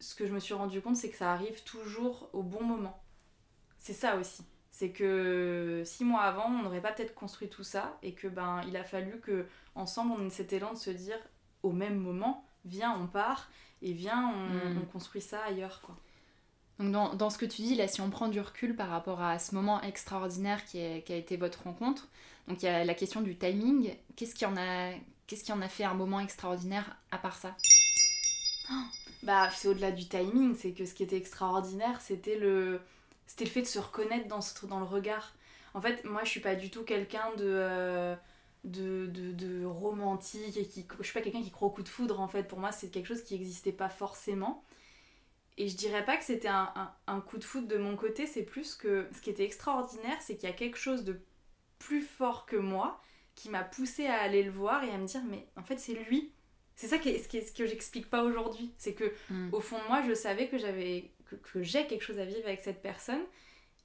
ce 0.00 0.14
que 0.14 0.26
je 0.26 0.32
me 0.32 0.40
suis 0.40 0.54
rendu 0.54 0.80
compte 0.80 0.96
c'est 0.96 1.10
que 1.10 1.16
ça 1.16 1.32
arrive 1.32 1.62
toujours 1.64 2.30
au 2.32 2.42
bon 2.42 2.62
moment. 2.62 3.02
C'est 3.78 3.92
ça 3.92 4.16
aussi. 4.16 4.44
C'est 4.70 4.90
que 4.90 5.82
six 5.84 6.04
mois 6.04 6.22
avant, 6.22 6.46
on 6.46 6.62
n'aurait 6.62 6.80
pas 6.80 6.92
peut-être 6.92 7.14
construit 7.14 7.48
tout 7.50 7.62
ça 7.64 7.98
et 8.02 8.14
que 8.14 8.28
ben 8.28 8.62
il 8.66 8.76
a 8.78 8.84
fallu 8.84 9.20
que 9.20 9.46
ensemble 9.74 10.12
on 10.18 10.26
ait 10.26 10.30
cet 10.30 10.52
élan 10.54 10.72
de 10.72 10.78
se 10.78 10.90
dire 10.90 11.18
au 11.62 11.70
même 11.72 11.96
moment, 11.98 12.46
viens 12.64 12.96
on 12.98 13.06
part 13.06 13.50
et 13.84 13.92
viens 13.92 14.32
on, 14.34 14.70
Mm. 14.70 14.78
on 14.82 14.86
construit 14.86 15.20
ça 15.22 15.40
ailleurs 15.44 15.80
quoi. 15.82 15.96
Donc 16.80 16.90
dans, 16.90 17.14
dans 17.14 17.30
ce 17.30 17.38
que 17.38 17.46
tu 17.46 17.62
dis, 17.62 17.76
là, 17.76 17.86
si 17.86 18.00
on 18.00 18.10
prend 18.10 18.26
du 18.28 18.40
recul 18.40 18.74
par 18.74 18.88
rapport 18.88 19.22
à 19.22 19.38
ce 19.38 19.54
moment 19.54 19.80
extraordinaire 19.82 20.64
qui, 20.64 20.78
est- 20.80 21.02
qui 21.06 21.12
a 21.12 21.16
été 21.16 21.36
votre 21.36 21.62
rencontre, 21.62 22.08
donc 22.48 22.62
il 22.62 22.66
y 22.66 22.68
a 22.68 22.84
la 22.84 22.94
question 22.94 23.20
du 23.20 23.36
timing. 23.36 23.94
Qu'est-ce 24.16 24.34
qui 24.34 24.44
en 24.44 24.56
a, 24.56 24.90
qu'est-ce 25.28 25.44
qui 25.44 25.52
en 25.52 25.62
a 25.62 25.68
fait 25.68 25.84
un 25.84 25.94
moment 25.94 26.18
extraordinaire 26.20 26.96
à 27.12 27.18
part 27.18 27.36
ça? 27.36 27.54
Bah 29.22 29.48
c'est 29.50 29.68
au-delà 29.68 29.90
du 29.90 30.06
timing, 30.06 30.54
c'est 30.54 30.72
que 30.72 30.84
ce 30.84 30.92
qui 30.94 31.02
était 31.02 31.16
extraordinaire 31.16 32.00
c'était 32.00 32.38
le 32.38 32.80
c'était 33.26 33.44
le 33.44 33.50
fait 33.50 33.62
de 33.62 33.66
se 33.66 33.78
reconnaître 33.78 34.28
dans, 34.28 34.40
ce- 34.42 34.66
dans 34.66 34.78
le 34.80 34.84
regard. 34.84 35.32
En 35.74 35.80
fait 35.80 36.04
moi 36.04 36.22
je 36.24 36.30
suis 36.30 36.40
pas 36.40 36.54
du 36.56 36.70
tout 36.70 36.82
quelqu'un 36.84 37.30
de, 37.38 37.44
euh, 37.44 38.14
de, 38.64 39.06
de, 39.06 39.32
de 39.32 39.64
romantique 39.64 40.56
et 40.56 40.66
qui 40.66 40.86
je 40.98 41.04
suis 41.04 41.12
pas 41.14 41.20
quelqu'un 41.20 41.42
qui 41.42 41.50
croit 41.50 41.68
au 41.68 41.70
coup 41.70 41.82
de 41.82 41.88
foudre 41.88 42.20
en 42.20 42.28
fait. 42.28 42.44
Pour 42.44 42.58
moi 42.58 42.72
c'est 42.72 42.88
quelque 42.90 43.06
chose 43.06 43.22
qui 43.22 43.34
n'existait 43.34 43.72
pas 43.72 43.88
forcément. 43.88 44.64
Et 45.56 45.68
je 45.68 45.76
dirais 45.76 46.04
pas 46.04 46.16
que 46.16 46.24
c'était 46.24 46.48
un, 46.48 46.72
un- 46.74 46.92
un 47.06 47.20
coup 47.20 47.38
de 47.38 47.44
foudre 47.44 47.68
de 47.68 47.76
mon 47.78 47.94
côté, 47.96 48.26
c'est 48.26 48.42
plus 48.42 48.74
que 48.74 49.08
ce 49.14 49.20
qui 49.20 49.30
était 49.30 49.44
extraordinaire, 49.44 50.16
c'est 50.20 50.34
qu'il 50.36 50.48
y 50.48 50.52
a 50.52 50.54
quelque 50.56 50.78
chose 50.78 51.04
de 51.04 51.20
plus 51.78 52.02
fort 52.02 52.44
que 52.46 52.56
moi 52.56 53.00
qui 53.36 53.50
m'a 53.50 53.62
poussé 53.62 54.06
à 54.06 54.20
aller 54.20 54.42
le 54.42 54.50
voir 54.50 54.82
et 54.84 54.90
à 54.90 54.98
me 54.98 55.06
dire 55.06 55.22
mais 55.28 55.46
en 55.56 55.62
fait 55.62 55.78
c'est 55.78 55.94
lui. 55.94 56.32
C'est 56.76 56.88
ça 56.88 56.98
qui 56.98 57.10
est- 57.10 57.18
ce, 57.22 57.28
qui 57.28 57.36
est- 57.38 57.42
ce 57.46 57.52
que 57.52 57.66
j'explique 57.66 58.10
pas 58.10 58.24
aujourd'hui, 58.24 58.72
c'est 58.78 58.94
que 58.94 59.12
Mm. 59.30 59.50
au 59.52 59.60
fond 59.60 59.78
de 59.78 59.86
moi 59.88 60.02
je 60.08 60.14
savais 60.14 60.48
que 60.48 60.58
j'avais 60.58 61.12
que, 61.26 61.36
que 61.36 61.62
j'ai 61.62 61.86
quelque 61.86 62.02
chose 62.02 62.18
à 62.18 62.24
vivre 62.24 62.46
avec 62.46 62.60
cette 62.60 62.82
personne 62.82 63.22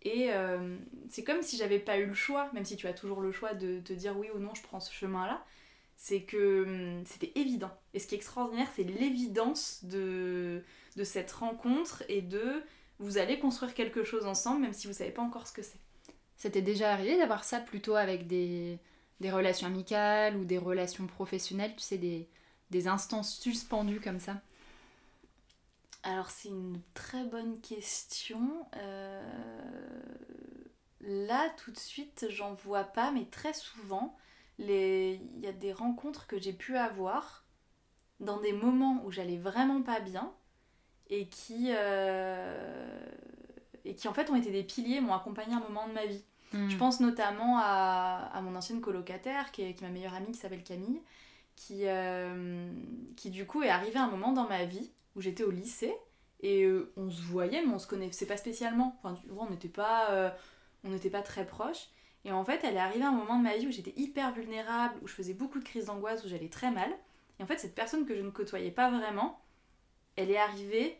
et 0.02 0.32
euh, 0.34 0.78
c'est 1.10 1.24
comme 1.24 1.42
si 1.42 1.58
j'avais 1.58 1.80
pas 1.80 1.98
eu 1.98 2.06
le 2.06 2.14
choix, 2.14 2.50
même 2.54 2.66
si 2.66 2.78
tu 2.78 2.88
as 2.88 2.94
toujours 2.94 3.22
le 3.22 3.32
choix 3.32 3.54
de 3.54 3.80
te 3.80 3.94
dire 3.94 4.18
oui 4.18 4.28
ou 4.34 4.40
non 4.40 4.54
je 4.56 4.62
prends 4.64 4.80
ce 4.80 4.94
chemin 4.94 5.26
là. 5.28 5.44
C'est 5.98 6.24
que 6.24 6.64
hum, 6.66 7.06
c'était 7.06 7.32
évident. 7.36 7.72
Et 7.94 8.00
ce 8.00 8.08
qui 8.08 8.16
est 8.16 8.18
extraordinaire, 8.18 8.70
c'est 8.76 8.84
l'évidence 8.84 9.84
de, 9.84 10.64
de 10.96 11.04
cette 11.04 11.32
rencontre 11.32 12.04
et 12.10 12.22
de 12.22 12.64
vous 13.00 13.18
allez 13.18 13.40
construire 13.40 13.74
quelque 13.74 14.04
chose 14.04 14.26
ensemble, 14.26 14.62
même 14.62 14.74
si 14.74 14.88
vous 14.88 14.94
savez 14.94 15.12
pas 15.12 15.22
encore 15.22 15.48
ce 15.48 15.54
que 15.54 15.62
c'est. 15.62 15.80
C'était 16.38 16.62
déjà 16.62 16.92
arrivé 16.94 17.18
d'avoir 17.18 17.44
ça 17.44 17.60
plutôt 17.60 17.96
avec 17.96 18.28
des, 18.28 18.80
des 19.20 19.32
relations 19.32 19.68
amicales 19.68 20.38
ou 20.38 20.46
des 20.46 20.58
relations 20.58 21.08
professionnelles, 21.08 21.74
tu 21.76 21.84
sais, 21.84 21.98
des, 21.98 22.30
des 22.72 22.88
instances 22.88 23.38
suspendues 23.40 24.00
comme 24.02 24.20
ça? 24.20 24.42
Alors 26.04 26.30
c'est 26.30 26.50
une 26.50 26.82
très 26.94 27.24
bonne 27.26 27.60
question. 27.62 28.66
Euh, 28.78 29.22
Là 31.02 31.50
tout 31.64 31.72
de 31.72 31.78
suite 31.78 32.26
j'en 32.30 32.54
vois 32.54 32.84
pas, 32.84 33.12
mais 33.12 33.26
très 33.26 33.54
souvent 33.54 34.18
les... 34.58 35.22
il 35.36 35.42
y 35.42 35.48
a 35.48 35.54
des 35.54 35.72
rencontres 35.72 36.28
que 36.28 36.38
j'ai 36.38 36.52
pu 36.52 36.76
avoir 36.78 37.46
dans 38.20 38.40
des 38.42 38.52
moments 38.52 39.02
où 39.06 39.12
j'allais 39.12 39.38
vraiment 39.38 39.82
pas 39.82 40.02
bien 40.02 40.34
et 41.10 41.28
qui 41.30 41.68
euh, 41.70 43.00
et 43.86 43.96
qui 43.96 44.08
en 44.08 44.14
fait 44.14 44.30
ont 44.30 44.36
été 44.36 44.52
des 44.52 44.64
piliers, 44.64 45.00
m'ont 45.02 45.14
accompagné 45.14 45.54
un 45.54 45.62
moment 45.62 45.88
de 45.88 45.94
ma 45.94 46.06
vie. 46.06 46.24
Mm. 46.54 46.70
Je 46.70 46.78
pense 46.78 47.00
notamment 47.00 47.60
à, 47.60 48.30
à 48.34 48.42
mon 48.42 48.56
ancienne 48.56 48.82
colocataire, 48.82 49.52
qui 49.52 49.62
est, 49.64 49.74
qui 49.74 49.84
est 49.84 49.88
ma 49.88 49.94
meilleure 49.94 50.14
amie, 50.14 50.32
qui 50.32 50.38
s'appelle 50.38 50.64
Camille, 50.64 51.02
qui, 51.60 51.88
euh, 51.88 52.72
qui 53.18 53.30
du 53.30 53.46
coup 53.46 53.64
est 53.64 53.70
arrivée 53.70 54.00
à 54.00 54.04
un 54.04 54.10
moment 54.10 54.32
dans 54.32 54.48
ma 54.48 54.64
vie 54.64 54.92
où 55.16 55.22
j'étais 55.22 55.44
au 55.44 55.52
lycée 55.52 55.94
et 56.40 56.64
euh, 56.64 56.94
on 56.96 57.10
se 57.10 57.22
voyait, 57.22 57.62
mais 57.66 57.74
on 57.74 57.80
se 57.80 57.88
connaissait 57.88 58.26
pas 58.26 58.38
spécialement. 58.38 58.98
Enfin, 59.04 59.14
tu 59.14 59.28
vois, 59.28 59.44
on 59.44 59.50
n'était 59.50 59.68
pas, 59.68 60.10
euh, 60.12 60.30
pas 61.12 61.22
très 61.22 61.46
proches. 61.46 61.90
Et 62.24 62.32
en 62.32 62.46
fait, 62.46 62.64
elle 62.64 62.76
est 62.76 62.80
arrivée 62.80 63.04
à 63.04 63.10
un 63.10 63.14
moment 63.14 63.38
de 63.38 63.44
ma 63.44 63.58
vie 63.58 63.68
où 63.68 63.72
j'étais 63.72 63.94
hyper 63.98 64.32
vulnérable, 64.32 64.96
où 65.02 65.08
je 65.08 65.14
faisais 65.14 65.34
beaucoup 65.34 65.60
de 65.60 65.66
crises 65.66 65.86
d'angoisse, 65.86 66.24
où 66.24 66.30
j'allais 66.30 66.48
très 66.48 66.72
mal. 66.72 66.90
Et 67.40 67.44
en 67.44 67.46
fait, 67.46 67.58
cette 67.58 67.76
personne 67.76 68.06
que 68.06 68.16
je 68.16 68.22
ne 68.22 68.30
côtoyais 68.30 68.72
pas 68.72 68.90
vraiment, 68.90 69.42
elle 70.16 70.32
est 70.32 70.38
arrivée 70.38 70.98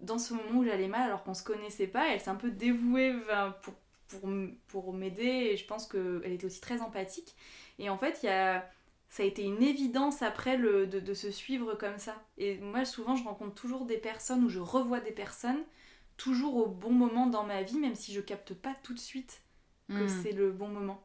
dans 0.00 0.18
ce 0.18 0.32
moment 0.32 0.60
où 0.60 0.64
j'allais 0.64 0.88
mal 0.88 1.02
alors 1.02 1.22
qu'on 1.22 1.34
se 1.34 1.42
connaissait 1.42 1.86
pas. 1.86 2.08
elle 2.08 2.20
s'est 2.20 2.30
un 2.30 2.34
peu 2.34 2.50
dévouée 2.50 3.14
pour, 3.62 3.74
pour, 4.08 4.30
pour 4.68 4.92
m'aider 4.94 5.50
et 5.52 5.56
je 5.58 5.66
pense 5.66 5.86
qu'elle 5.86 6.32
était 6.32 6.46
aussi 6.46 6.62
très 6.62 6.80
empathique. 6.80 7.34
Et 7.78 7.90
en 7.90 7.98
fait, 7.98 8.20
il 8.22 8.26
y 8.26 8.30
a, 8.30 8.64
ça 9.08 9.22
a 9.22 9.26
été 9.26 9.42
une 9.42 9.62
évidence 9.62 10.22
après 10.22 10.56
le, 10.56 10.86
de, 10.86 11.00
de, 11.00 11.14
se 11.14 11.30
suivre 11.30 11.74
comme 11.74 11.98
ça. 11.98 12.22
Et 12.36 12.58
moi, 12.58 12.84
souvent, 12.84 13.16
je 13.16 13.24
rencontre 13.24 13.54
toujours 13.54 13.86
des 13.86 13.96
personnes 13.96 14.44
ou 14.44 14.48
je 14.48 14.60
revois 14.60 15.00
des 15.00 15.12
personnes 15.12 15.64
toujours 16.18 16.56
au 16.56 16.66
bon 16.66 16.90
moment 16.90 17.26
dans 17.26 17.44
ma 17.44 17.62
vie, 17.62 17.78
même 17.78 17.94
si 17.94 18.12
je 18.12 18.20
capte 18.20 18.52
pas 18.52 18.74
tout 18.82 18.92
de 18.92 18.98
suite 18.98 19.40
que 19.88 20.04
hmm. 20.04 20.22
c'est 20.22 20.32
le 20.32 20.50
bon 20.50 20.68
moment. 20.68 21.02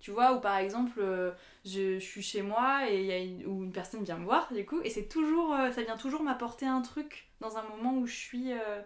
Tu 0.00 0.10
vois, 0.10 0.34
ou 0.34 0.40
par 0.40 0.56
exemple, 0.56 0.98
euh, 0.98 1.32
je, 1.64 1.98
je, 1.98 2.04
suis 2.04 2.22
chez 2.22 2.42
moi 2.42 2.90
et 2.90 3.04
y 3.04 3.12
a 3.12 3.18
une, 3.18 3.46
ou 3.46 3.62
une 3.62 3.72
personne 3.72 4.02
vient 4.02 4.18
me 4.18 4.24
voir, 4.24 4.52
du 4.52 4.64
coup, 4.64 4.80
et 4.82 4.90
c'est 4.90 5.06
toujours, 5.06 5.52
euh, 5.54 5.70
ça 5.70 5.82
vient 5.82 5.96
toujours 5.96 6.22
m'apporter 6.22 6.66
un 6.66 6.80
truc 6.80 7.28
dans 7.40 7.56
un 7.56 7.62
moment 7.62 7.96
où 7.96 8.06
je 8.06 8.16
suis 8.16 8.52
euh, 8.52 8.80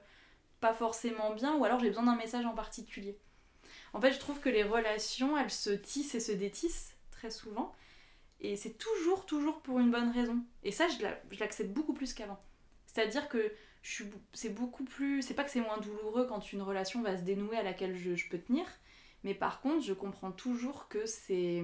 pas 0.61 0.75
forcément 0.75 1.33
bien, 1.33 1.55
ou 1.57 1.65
alors 1.65 1.79
j'ai 1.81 1.89
besoin 1.89 2.05
d'un 2.05 2.17
message 2.17 2.45
en 2.45 2.55
particulier. 2.55 3.17
En 3.95 4.01
fait, 4.01 4.13
je 4.13 4.19
trouve 4.19 4.41
que 4.41 4.51
les 4.51 4.63
relations, 4.63 5.39
elles 5.39 5.51
se 5.51 5.71
tissent 5.71 6.15
et 6.15 6.21
se 6.21 6.33
détissent 6.33 6.97
très 7.11 7.31
souvent, 7.31 7.73
et 8.41 8.57
c'est 8.57 8.79
toujours, 8.79 9.27
toujours 9.27 9.61
pour 9.61 9.79
une 9.79 9.91
bonne 9.91 10.11
raison. 10.11 10.39
Et 10.63 10.73
ça, 10.73 10.87
je 10.89 11.39
l'accepte 11.39 11.73
beaucoup 11.73 11.95
plus 11.95 12.13
qu'avant. 12.13 12.39
C'est-à-dire 12.87 13.29
que 13.29 13.53
c'est 14.33 14.55
beaucoup 14.55 14.85
plus. 14.85 15.23
C'est 15.23 15.35
pas 15.35 15.45
que 15.45 15.51
c'est 15.51 15.61
moins 15.61 15.79
douloureux 15.79 16.27
quand 16.27 16.53
une 16.53 16.63
relation 16.63 17.03
va 17.03 17.17
se 17.17 17.23
dénouer 17.23 17.57
à 17.57 17.63
laquelle 17.63 17.97
je, 17.97 18.15
je 18.15 18.29
peux 18.29 18.39
tenir, 18.39 18.67
mais 19.25 19.35
par 19.35 19.61
contre, 19.61 19.85
je 19.85 19.93
comprends 19.93 20.33
toujours 20.33 20.89
que 20.89 21.07
c'est 21.07 21.63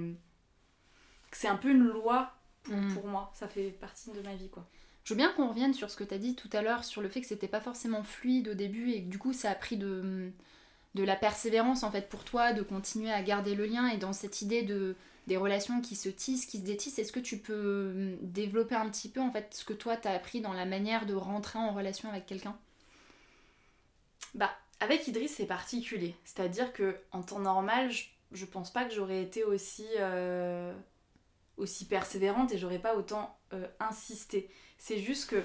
c'est 1.33 1.49
un 1.49 1.57
peu 1.57 1.71
une 1.71 1.85
loi 1.85 2.33
mm. 2.69 2.95
pour, 2.95 3.07
moi. 3.07 3.31
Ça 3.35 3.49
fait 3.49 3.71
partie 3.71 4.11
de 4.11 4.21
ma 4.21 4.35
vie, 4.35 4.51
quoi. 4.51 4.69
Je 5.05 5.15
veux 5.15 5.19
bien 5.19 5.33
qu'on 5.33 5.49
revienne 5.49 5.75
sur 5.75 5.91
ce 5.91 5.97
que 5.97 6.05
tu 6.05 6.15
as 6.15 6.19
dit 6.19 6.37
tout 6.37 6.51
à 6.53 6.63
l'heure, 6.63 6.85
sur 6.85 7.03
le 7.03 7.09
fait 7.09 7.21
que 7.21 7.27
c'était 7.27 7.49
pas 7.49 7.61
forcément 7.61 8.05
fluide 8.05 8.49
au 8.49 8.55
début 8.55 8.91
et 8.91 9.03
que 9.03 9.09
du 9.09 9.19
coup 9.19 9.33
ça 9.33 9.51
a 9.51 9.55
pris 9.57 9.77
de, 9.77 10.31
de 10.95 11.03
la 11.03 11.17
persévérance 11.17 11.83
en 11.83 11.91
fait 11.91 12.09
pour 12.09 12.23
toi, 12.23 12.53
de 12.53 12.63
continuer 12.63 13.11
à 13.11 13.21
garder 13.21 13.57
le 13.57 13.67
lien 13.67 13.89
et 13.89 13.97
dans 13.97 14.13
cette 14.13 14.43
idée 14.43 14.63
de 14.63 14.95
des 15.27 15.37
relations 15.37 15.81
qui 15.81 15.97
se 15.97 16.09
tissent, 16.09 16.47
qui 16.47 16.59
se 16.59 16.65
détissent, 16.65 16.99
est-ce 16.99 17.13
que 17.13 17.21
tu 17.21 17.39
peux 17.39 17.93
hum, 17.95 18.17
développer 18.21 18.75
un 18.75 18.89
petit 18.91 19.09
peu 19.09 19.21
en 19.21 19.31
fait 19.31 19.55
ce 19.55 19.65
que 19.65 19.73
toi 19.73 19.97
t'as 19.97 20.13
appris 20.13 20.41
dans 20.41 20.53
la 20.53 20.65
manière 20.65 21.07
de 21.07 21.15
rentrer 21.15 21.59
en 21.59 21.73
relation 21.73 22.09
avec 22.09 22.27
quelqu'un? 22.27 22.57
Bah 24.35 24.51
avec 24.83 25.07
Idriss, 25.07 25.37
c'est 25.37 25.47
particulier. 25.47 26.17
C'est-à-dire 26.25 26.73
que 26.73 26.97
en 27.13 27.23
temps 27.23 27.39
normal, 27.39 27.93
je, 28.33 28.45
pense 28.45 28.73
pas 28.73 28.85
que 28.85 28.93
j'aurais 28.93 29.23
été 29.23 29.45
aussi, 29.45 29.87
euh, 30.01 30.75
aussi 31.57 31.87
persévérante 31.87 32.53
et 32.53 32.59
j'aurais 32.59 32.81
pas 32.81 32.97
autant 32.97 33.39
euh, 33.53 33.65
insisté. 33.79 34.51
C'est 34.79 34.99
juste 34.99 35.31
que 35.31 35.43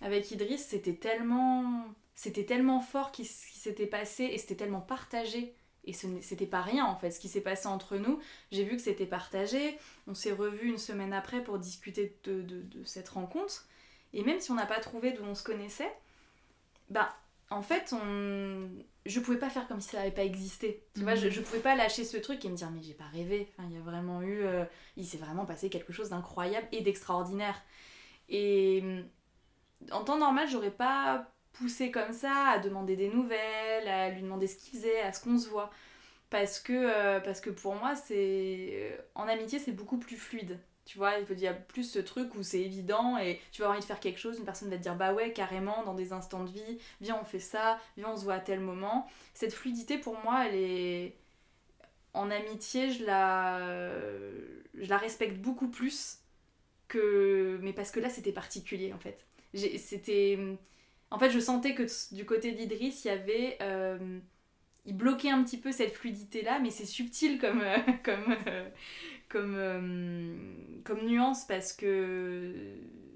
avec 0.00 0.30
Idriss, 0.30 0.64
c'était 0.64 0.94
tellement, 0.94 1.84
c'était 2.14 2.46
tellement 2.46 2.80
fort 2.80 3.12
qui, 3.12 3.24
qui 3.24 3.58
s'était 3.58 3.86
passé 3.86 4.24
et 4.24 4.38
c'était 4.38 4.56
tellement 4.56 4.80
partagé. 4.80 5.54
Et 5.88 5.92
ce 5.94 6.06
c'était 6.20 6.46
pas 6.46 6.60
rien 6.60 6.84
en 6.84 6.96
fait, 6.96 7.10
ce 7.10 7.18
qui 7.18 7.28
s'est 7.28 7.40
passé 7.40 7.66
entre 7.66 7.96
nous. 7.96 8.20
J'ai 8.52 8.62
vu 8.62 8.76
que 8.76 8.82
c'était 8.82 9.06
partagé. 9.06 9.78
On 10.06 10.14
s'est 10.14 10.32
revu 10.32 10.68
une 10.68 10.78
semaine 10.78 11.12
après 11.12 11.42
pour 11.42 11.58
discuter 11.58 12.16
de, 12.24 12.42
de, 12.42 12.60
de 12.60 12.84
cette 12.84 13.08
rencontre. 13.08 13.66
Et 14.12 14.22
même 14.22 14.38
si 14.40 14.50
on 14.50 14.54
n'a 14.54 14.66
pas 14.66 14.80
trouvé 14.80 15.12
d'où 15.12 15.24
on 15.24 15.34
se 15.34 15.42
connaissait, 15.42 15.92
bah 16.90 17.16
en 17.50 17.62
fait, 17.62 17.94
on... 17.94 18.68
je 19.06 19.20
pouvais 19.20 19.38
pas 19.38 19.48
faire 19.48 19.66
comme 19.68 19.80
si 19.80 19.90
ça 19.90 19.98
n'avait 19.98 20.10
pas 20.10 20.24
existé. 20.24 20.84
Tu 20.94 21.02
vois, 21.02 21.14
je, 21.14 21.26
mhm. 21.26 21.32
je 21.32 21.40
pouvais 21.40 21.60
pas 21.60 21.74
lâcher 21.74 22.04
ce 22.04 22.18
truc 22.18 22.44
et 22.44 22.48
me 22.48 22.56
dire, 22.56 22.70
mais 22.70 22.82
j'ai 22.82 22.94
pas 22.94 23.06
rêvé. 23.06 23.50
Enfin, 23.52 23.68
il 23.70 23.76
y 23.76 23.78
a 23.78 23.82
vraiment 23.82 24.22
eu. 24.22 24.42
Euh, 24.44 24.64
il 24.96 25.06
s'est 25.06 25.18
vraiment 25.18 25.46
passé 25.46 25.70
quelque 25.70 25.92
chose 25.92 26.10
d'incroyable 26.10 26.68
et 26.72 26.82
d'extraordinaire. 26.82 27.60
Et 28.28 28.82
en 29.90 30.04
temps 30.04 30.18
normal, 30.18 30.48
j'aurais 30.50 30.70
pas 30.70 31.32
poussé 31.58 31.90
comme 31.90 32.12
ça 32.12 32.32
à 32.48 32.58
demander 32.58 32.96
des 32.96 33.08
nouvelles, 33.08 33.88
à 33.88 34.10
lui 34.10 34.22
demander 34.22 34.46
ce 34.46 34.56
qu'il 34.56 34.78
faisait, 34.78 35.00
à 35.00 35.12
ce 35.12 35.22
qu'on 35.22 35.38
se 35.38 35.48
voit. 35.48 35.70
Parce 36.30 36.60
que, 36.60 36.72
euh, 36.72 37.20
parce 37.20 37.40
que 37.40 37.50
pour 37.50 37.74
moi, 37.74 37.94
c'est. 37.96 38.70
Euh, 38.72 38.96
en 39.14 39.28
amitié, 39.28 39.58
c'est 39.58 39.72
beaucoup 39.72 39.98
plus 39.98 40.16
fluide. 40.16 40.58
Tu 40.84 40.98
vois, 40.98 41.14
il 41.18 41.38
y 41.40 41.46
a 41.46 41.52
plus 41.54 41.84
ce 41.84 41.98
truc 41.98 42.34
où 42.34 42.42
c'est 42.42 42.60
évident 42.60 43.18
et 43.18 43.40
tu 43.52 43.60
vas 43.60 43.66
avoir 43.66 43.76
envie 43.76 43.82
de 43.82 43.86
faire 43.86 44.00
quelque 44.00 44.18
chose, 44.18 44.38
une 44.38 44.46
personne 44.46 44.70
va 44.70 44.78
te 44.78 44.82
dire 44.82 44.96
bah 44.96 45.12
ouais, 45.12 45.34
carrément, 45.34 45.82
dans 45.84 45.92
des 45.92 46.14
instants 46.14 46.44
de 46.44 46.50
vie, 46.50 46.78
viens, 47.02 47.18
on 47.20 47.24
fait 47.24 47.40
ça, 47.40 47.78
viens, 47.98 48.10
on 48.10 48.16
se 48.16 48.24
voit 48.24 48.34
à 48.34 48.40
tel 48.40 48.60
moment. 48.60 49.06
Cette 49.34 49.52
fluidité, 49.52 49.98
pour 49.98 50.18
moi, 50.20 50.46
elle 50.46 50.54
est. 50.54 51.16
En 52.14 52.30
amitié, 52.30 52.90
je 52.90 53.04
la, 53.04 53.60
je 54.74 54.88
la 54.88 54.96
respecte 54.98 55.38
beaucoup 55.38 55.68
plus 55.68 56.18
que. 56.88 57.58
Mais 57.62 57.72
parce 57.72 57.90
que 57.90 58.00
là, 58.00 58.08
c'était 58.10 58.32
particulier 58.32 58.92
en 58.92 58.98
fait. 58.98 59.24
C'était. 59.54 60.38
En 61.10 61.18
fait, 61.18 61.30
je 61.30 61.40
sentais 61.40 61.74
que 61.74 61.84
du 62.14 62.24
côté 62.24 62.52
d'Idriss, 62.52 63.04
il 63.04 63.08
y 63.08 63.10
avait. 63.10 63.58
Euh, 63.62 64.20
il 64.84 64.96
bloquait 64.96 65.30
un 65.30 65.44
petit 65.44 65.58
peu 65.58 65.70
cette 65.70 65.92
fluidité 65.92 66.40
là, 66.40 66.58
mais 66.60 66.70
c'est 66.70 66.86
subtil 66.86 67.38
comme, 67.38 67.60
euh, 67.60 67.76
comme, 68.02 68.34
euh, 68.46 68.68
comme, 69.28 70.82
comme 70.82 71.06
nuance 71.06 71.46
parce 71.46 71.74
que 71.74 72.54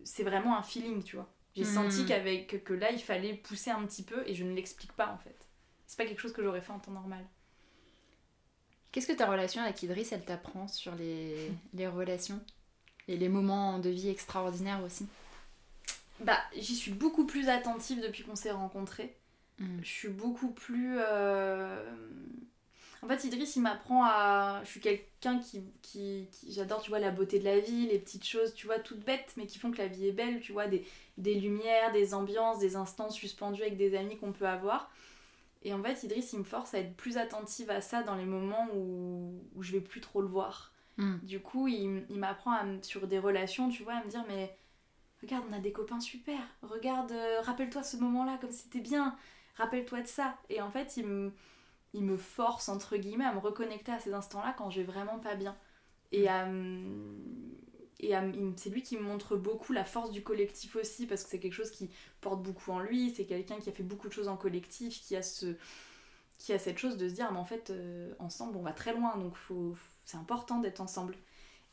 c'est 0.05 0.23
vraiment 0.23 0.57
un 0.59 0.63
feeling, 0.63 1.03
tu 1.03 1.17
vois. 1.17 1.33
J'ai 1.55 1.63
hmm. 1.63 1.75
senti 1.75 2.05
qu'avec 2.05 2.63
que 2.63 2.75
là, 2.75 2.93
il 2.93 3.01
fallait 3.01 3.35
pousser 3.35 3.71
un 3.71 3.85
petit 3.87 4.03
peu 4.03 4.23
et 4.27 4.35
je 4.35 4.45
ne 4.45 4.55
l'explique 4.55 4.93
pas 4.93 5.09
en 5.09 5.19
fait. 5.19 5.49
C'est 5.87 5.97
pas 5.97 6.05
quelque 6.05 6.21
chose 6.21 6.33
que 6.33 6.43
j'aurais 6.43 6.61
fait 6.61 6.73
en 6.73 6.79
temps 6.79 6.93
normal. 6.93 7.25
Qu'est-ce 8.91 9.07
que 9.07 9.13
ta 9.15 9.31
relation 9.31 9.63
avec 9.63 9.83
Idriss, 9.83 10.13
elle 10.13 10.25
t'apprend 10.25 10.69
sur 10.69 10.95
les, 10.95 11.51
les 11.73 11.87
relations 11.87 12.41
et 13.09 13.17
les 13.17 13.31
moments 13.31 13.79
de 13.79 13.89
vie 13.89 14.11
extraordinaires 14.11 14.83
aussi? 14.85 15.07
Bah, 16.25 16.38
j'y 16.57 16.76
suis 16.76 16.93
beaucoup 16.93 17.26
plus 17.26 17.49
attentive 17.49 18.00
depuis 18.00 18.23
qu'on 18.23 18.37
s'est 18.37 18.52
rencontrés. 18.52 19.17
Hmm. 19.59 19.79
Je 19.83 19.88
suis 19.88 20.09
beaucoup 20.09 20.50
plus. 20.50 20.97
Euh, 20.99 21.85
en 23.02 23.09
fait, 23.09 23.25
Idriss, 23.25 23.57
il 23.57 23.62
m'apprend 23.62 24.05
à. 24.05 24.61
Je 24.64 24.71
suis 24.71 24.81
quelqu'un 24.81 25.41
qui, 25.41 25.62
qui, 25.83 26.29
J'adore, 26.49 26.83
tu 26.83 26.91
vois, 26.91 27.00
la 27.00 27.11
beauté 27.11 27.38
de 27.38 27.45
la 27.45 27.59
vie, 27.59 27.87
les 27.88 27.99
petites 27.99 28.26
choses, 28.26 28.55
tu 28.55 28.67
vois, 28.67 28.79
toutes 28.79 29.05
bêtes, 29.05 29.35
mais 29.37 29.47
qui 29.47 29.59
font 29.59 29.71
que 29.71 29.79
la 29.79 29.88
vie 29.88 30.09
est 30.09 30.12
belle, 30.12 30.41
tu 30.41 30.52
vois, 30.52 30.69
des, 30.69 30.87
des 31.19 31.35
lumières, 31.35 31.93
des 31.93 32.14
ambiances, 32.14 32.59
des 32.59 32.76
instants 32.76 33.11
suspendus 33.11 33.62
avec 33.62 33.76
des 33.76 33.97
amis 33.97 34.17
qu'on 34.17 34.33
peut 34.33 34.47
avoir. 34.47 34.91
Et 35.64 35.73
en 35.75 35.83
fait, 35.83 36.02
Idriss, 36.05 36.33
il 36.33 36.41
me 36.41 36.45
force 36.45 36.75
à 36.75 36.79
être 36.79 36.97
plus 36.97 37.19
attentive 37.19 37.71
à 37.71 37.81
ça 37.81 38.02
dans 38.02 38.17
les 38.17 38.25
moments 38.25 38.69
où, 38.75 39.41
où 39.55 39.62
je 39.62 39.73
vais 39.73 39.81
plus 39.81 40.00
trop 40.00 40.21
le 40.21 40.29
voir. 40.29 40.73
Hmm. 40.97 41.19
Du 41.23 41.41
coup, 41.41 41.69
il, 41.69 42.05
il 42.11 42.19
m'apprend 42.19 42.57
sur 42.83 43.07
des 43.07 43.19
relations, 43.19 43.69
tu 43.69 43.83
vois, 43.83 43.95
à 43.95 44.05
me 44.05 44.11
dire, 44.11 44.25
mais 44.29 44.57
regarde, 45.23 45.45
on 45.50 45.52
a 45.52 45.59
des 45.61 45.73
copains 45.73 46.00
super. 46.00 46.41
Regarde, 46.62 47.12
euh, 47.12 47.41
rappelle-toi 47.43 47.83
ce 47.83 47.97
moment-là 47.97 48.38
comme 48.41 48.52
c'était 48.52 48.81
bien. 48.81 49.17
Rappelle-toi 49.57 50.02
de 50.02 50.07
ça. 50.07 50.37
Et 50.49 50.61
en 50.61 50.71
fait, 50.71 50.97
il 50.97 51.07
me 51.07 51.33
il 51.95 52.02
me 52.05 52.17
force, 52.17 52.69
entre 52.69 52.97
guillemets, 52.97 53.25
à 53.25 53.35
me 53.35 53.38
reconnecter 53.38 53.93
à 53.93 53.99
ces 53.99 54.14
instants-là 54.14 54.55
quand 54.57 54.71
je 54.71 54.81
vais 54.81 54.87
vraiment 54.87 55.19
pas 55.19 55.35
bien. 55.35 55.57
Et, 56.11 56.26
et 58.00 58.14
c'est 58.57 58.71
lui 58.71 58.83
qui 58.83 58.97
me 58.97 59.02
montre 59.02 59.37
beaucoup 59.37 59.73
la 59.73 59.85
force 59.85 60.11
du 60.11 60.23
collectif 60.23 60.76
aussi, 60.76 61.07
parce 61.07 61.25
que 61.25 61.31
c'est 61.31 61.38
quelque 61.38 61.52
chose 61.52 61.71
qui 61.71 61.91
porte 62.21 62.43
beaucoup 62.43 62.73
en 62.73 62.81
lui, 62.81 63.12
c'est 63.14 63.26
quelqu'un 63.26 63.59
qui 63.59 63.69
a 63.69 63.73
fait 63.73 63.83
beaucoup 63.83 64.09
de 64.09 64.12
choses 64.12 64.29
en 64.29 64.37
collectif, 64.37 65.00
qui 65.02 65.17
a, 65.17 65.23
ce, 65.23 65.55
qui 66.38 66.52
a 66.52 66.59
cette 66.59 66.79
chose 66.79 66.97
de 66.97 67.09
se 67.09 67.14
dire, 67.14 67.31
mais 67.31 67.38
en 67.38 67.45
fait, 67.45 67.71
euh, 67.71 68.14
ensemble, 68.19 68.57
on 68.57 68.62
va 68.62 68.73
très 68.73 68.95
loin, 68.95 69.17
donc 69.17 69.37
faut, 69.37 69.76
c'est 70.05 70.17
important 70.17 70.59
d'être 70.59 70.81
ensemble. 70.81 71.14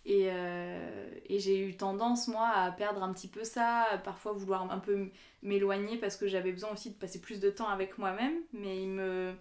Et, 0.06 0.28
euh, 0.32 1.10
et 1.28 1.40
j'ai 1.40 1.60
eu 1.60 1.76
tendance, 1.76 2.28
moi, 2.28 2.48
à 2.48 2.72
perdre 2.72 3.04
un 3.04 3.14
petit 3.14 3.28
peu 3.28 3.44
ça, 3.44 3.84
à 3.92 3.98
parfois 3.98 4.32
vouloir 4.32 4.72
un 4.72 4.80
peu 4.80 5.10
m'éloigner 5.44 5.98
parce 5.98 6.16
que 6.16 6.28
j'avais 6.28 6.52
besoin 6.52 6.72
aussi 6.72 6.90
de 6.90 6.96
passer 6.96 7.20
plus 7.20 7.40
de 7.40 7.50
temps 7.50 7.68
avec 7.68 7.98
moi-même, 7.98 8.36
mais 8.54 8.82
il 8.82 8.90
me 8.90 9.34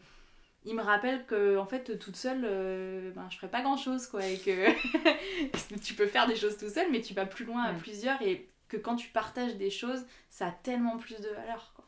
il 0.65 0.75
me 0.75 0.83
rappelle 0.83 1.25
que 1.27 1.57
en 1.57 1.67
fait 1.67 1.99
toute 1.99 2.17
seule 2.17 2.45
euh, 2.45 3.11
ben, 3.13 3.27
je 3.31 3.37
ferais 3.37 3.49
pas 3.49 3.63
grand 3.63 3.77
chose 3.77 4.07
quoi 4.07 4.27
et 4.27 4.37
que 4.39 4.67
tu 5.83 5.95
peux 5.95 6.07
faire 6.07 6.27
des 6.27 6.37
choses 6.37 6.59
tout 6.59 6.69
seul 6.69 6.91
mais 6.91 7.01
tu 7.01 7.15
vas 7.15 7.27
plus 7.27 7.45
loin 7.45 7.63
à 7.63 7.73
plusieurs. 7.73 8.21
Et 8.23 8.49
que 8.69 8.77
quand 8.77 8.97
tu 8.97 9.09
partages 9.09 9.57
des 9.57 9.71
choses 9.71 10.05
ça 10.29 10.49
a 10.49 10.51
tellement 10.51 10.99
plus 10.99 11.19
de 11.21 11.29
valeur 11.29 11.73
quoi. 11.75 11.88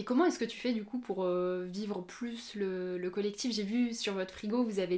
Et 0.00 0.02
comment 0.02 0.24
est-ce 0.24 0.38
que 0.38 0.46
tu 0.46 0.56
fais 0.56 0.72
du 0.72 0.82
coup 0.82 0.98
pour 0.98 1.24
euh, 1.24 1.66
vivre 1.68 2.00
plus 2.00 2.54
le, 2.54 2.96
le 2.96 3.10
collectif? 3.10 3.52
J'ai 3.52 3.64
vu 3.64 3.92
sur 3.92 4.14
votre 4.14 4.32
frigo, 4.32 4.64
vous 4.64 4.78
avez 4.78 4.96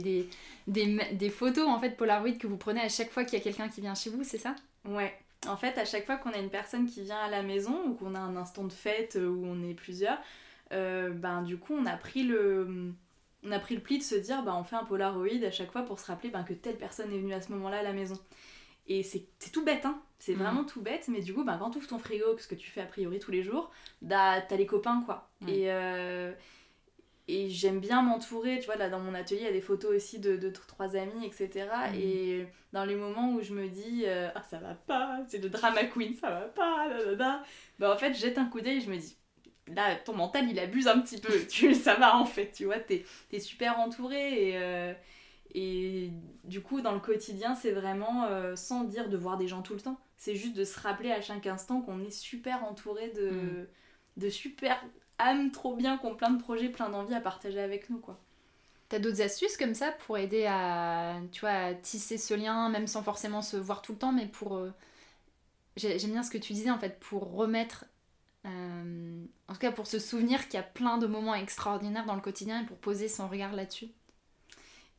des, 0.68 1.28
photos 1.28 1.66
en 1.66 1.80
fait 1.80 1.96
Polaroid 1.96 2.38
que 2.38 2.46
vous 2.46 2.56
prenez 2.56 2.80
à 2.80 2.88
chaque 2.88 3.10
fois 3.10 3.24
qu'il 3.24 3.36
y 3.36 3.42
a 3.42 3.42
quelqu'un 3.42 3.68
qui 3.68 3.80
vient 3.80 3.96
chez 3.96 4.10
vous, 4.10 4.22
c'est 4.22 4.38
ça? 4.38 4.54
Ouais. 4.84 5.12
En 5.48 5.56
fait, 5.56 5.76
à 5.76 5.84
chaque 5.84 6.06
fois 6.06 6.18
qu'on 6.18 6.30
a 6.30 6.38
une 6.38 6.50
personne 6.50 6.86
qui 6.86 7.02
vient 7.02 7.18
à 7.18 7.28
la 7.28 7.42
maison 7.42 7.84
ou 7.84 7.94
qu'on 7.94 8.14
a 8.14 8.20
un 8.20 8.36
instant 8.36 8.62
de 8.62 8.72
fête 8.72 9.18
où 9.20 9.44
on 9.44 9.68
est 9.68 9.74
plusieurs, 9.74 10.18
euh, 10.70 11.10
ben 11.10 11.42
du 11.42 11.56
coup 11.58 11.74
on 11.74 11.84
a 11.86 11.96
pris 11.96 12.22
le 12.22 12.92
on 13.42 13.50
a 13.50 13.58
pris 13.58 13.74
le 13.74 13.80
pli 13.80 13.98
de 13.98 14.04
se 14.04 14.14
dire 14.14 14.44
bah 14.44 14.54
on 14.56 14.62
fait 14.62 14.76
un 14.76 14.84
Polaroid 14.84 15.44
à 15.44 15.50
chaque 15.50 15.72
fois 15.72 15.82
pour 15.82 15.98
se 15.98 16.06
rappeler 16.06 16.30
ben, 16.30 16.44
que 16.44 16.52
telle 16.52 16.76
personne 16.76 17.12
est 17.12 17.18
venue 17.18 17.34
à 17.34 17.40
ce 17.40 17.50
moment-là 17.50 17.78
à 17.78 17.82
la 17.82 17.92
maison. 17.92 18.14
Et 18.86 19.02
c'est 19.02 19.26
tout 19.52 19.64
bête, 19.64 19.84
hein. 19.84 20.00
C'est 20.18 20.34
mm. 20.34 20.38
vraiment 20.38 20.64
tout 20.64 20.80
bête, 20.80 21.08
mais 21.08 21.20
du 21.20 21.34
coup, 21.34 21.44
ben, 21.44 21.58
quand 21.58 21.70
tu 21.70 21.78
ouvres 21.78 21.88
ton 21.88 21.98
frigo, 21.98 22.38
ce 22.38 22.46
que 22.46 22.54
tu 22.54 22.70
fais 22.70 22.80
a 22.80 22.86
priori 22.86 23.18
tous 23.18 23.30
les 23.30 23.42
jours, 23.42 23.70
bah, 24.02 24.40
t'as 24.40 24.56
les 24.56 24.66
copains, 24.66 25.02
quoi. 25.04 25.28
Et, 25.48 25.64
euh, 25.72 26.32
et 27.28 27.48
j'aime 27.50 27.80
bien 27.80 28.02
m'entourer, 28.02 28.58
tu 28.58 28.66
vois, 28.66 28.76
là 28.76 28.88
dans 28.88 29.00
mon 29.00 29.14
atelier, 29.14 29.40
il 29.40 29.44
y 29.46 29.48
a 29.48 29.52
des 29.52 29.60
photos 29.60 29.94
aussi 29.94 30.18
de, 30.18 30.36
de 30.36 30.50
trois 30.50 30.96
amis, 30.96 31.24
etc. 31.24 31.66
Mhm. 31.92 32.00
Et 32.00 32.46
dans 32.72 32.84
les 32.84 32.94
moments 32.94 33.32
où 33.32 33.40
je 33.40 33.52
me 33.52 33.68
dis, 33.68 34.04
euh, 34.06 34.28
ah 34.34 34.42
ça 34.48 34.58
va 34.58 34.74
pas, 34.74 35.20
c'est 35.28 35.42
le 35.42 35.48
drama 35.48 35.84
queen, 35.84 36.14
ça 36.14 36.30
va 36.30 36.40
pas, 36.42 36.88
da, 36.88 37.04
da, 37.04 37.14
da. 37.14 37.42
bah 37.78 37.92
en 37.92 37.96
fait, 37.96 38.14
je 38.14 38.20
jette 38.20 38.38
un 38.38 38.46
coup 38.46 38.60
d'œil 38.60 38.78
et 38.78 38.80
je 38.80 38.90
me 38.90 38.96
dis, 38.96 39.16
là, 39.68 39.96
ton 39.96 40.14
mental, 40.14 40.48
il 40.50 40.58
abuse 40.58 40.88
un 40.88 41.00
petit 41.00 41.20
peu, 41.20 41.32
tu, 41.50 41.74
ça 41.74 41.94
va 41.94 42.16
en 42.16 42.26
fait, 42.26 42.50
tu 42.52 42.64
vois, 42.64 42.78
t'es 42.78 43.04
es 43.32 43.40
super 43.40 43.78
entouré 43.78 44.50
et, 44.50 44.56
euh, 44.56 44.92
et 45.54 46.12
du 46.44 46.62
coup, 46.62 46.80
dans 46.80 46.92
le 46.92 47.00
quotidien, 47.00 47.54
c'est 47.54 47.72
vraiment 47.72 48.24
euh, 48.26 48.56
sans 48.56 48.84
dire 48.84 49.08
de 49.08 49.16
voir 49.16 49.36
des 49.38 49.48
gens 49.48 49.62
tout 49.62 49.74
le 49.74 49.80
temps, 49.80 49.98
c'est 50.16 50.34
juste 50.36 50.56
de 50.56 50.64
se 50.64 50.78
rappeler 50.80 51.12
à 51.12 51.20
chaque 51.20 51.46
instant 51.46 51.80
qu'on 51.82 52.00
est 52.00 52.10
super 52.10 52.64
entouré 52.64 53.10
de, 53.10 53.30
Mm. 53.30 53.66
de 54.18 54.28
super 54.30 54.82
âmes 55.18 55.50
trop 55.52 55.76
bien, 55.76 55.98
qui 55.98 56.06
ont 56.06 56.14
plein 56.16 56.30
de 56.30 56.40
projets, 56.42 56.68
plein 56.70 56.88
d'envies 56.90 57.14
à 57.14 57.20
partager 57.20 57.60
avec 57.60 57.90
nous, 57.90 57.98
quoi. 57.98 58.18
T'as 58.88 58.98
d'autres 58.98 59.22
astuces 59.22 59.56
comme 59.56 59.74
ça 59.74 59.92
pour 59.92 60.18
aider 60.18 60.46
à, 60.48 61.16
tu 61.32 61.40
vois, 61.40 61.50
à 61.50 61.74
tisser 61.74 62.18
ce 62.18 62.34
lien, 62.34 62.68
même 62.68 62.86
sans 62.86 63.02
forcément 63.02 63.42
se 63.42 63.56
voir 63.56 63.82
tout 63.82 63.92
le 63.92 63.98
temps, 63.98 64.12
mais 64.12 64.26
pour... 64.26 64.56
euh, 64.56 64.70
j'ai- 65.76 65.98
J'aime 65.98 66.12
bien 66.12 66.22
ce 66.22 66.30
que 66.30 66.38
tu 66.38 66.52
disais, 66.52 66.70
en 66.70 66.78
fait, 66.78 66.98
pour 67.00 67.32
remettre... 67.34 67.84
euh, 68.46 69.24
en 69.48 69.52
tout 69.54 69.60
cas, 69.60 69.72
pour 69.72 69.86
se 69.88 69.98
souvenir 69.98 70.44
qu'il 70.48 70.54
y 70.56 70.58
a 70.58 70.64
plein 70.64 70.98
de 70.98 71.06
moments 71.06 71.34
extraordinaires 71.36 72.06
dans 72.06 72.16
le 72.16 72.20
quotidien 72.22 72.62
et 72.62 72.66
pour 72.66 72.78
poser 72.78 73.08
son 73.08 73.28
regard 73.28 73.54
là-dessus. 73.54 73.88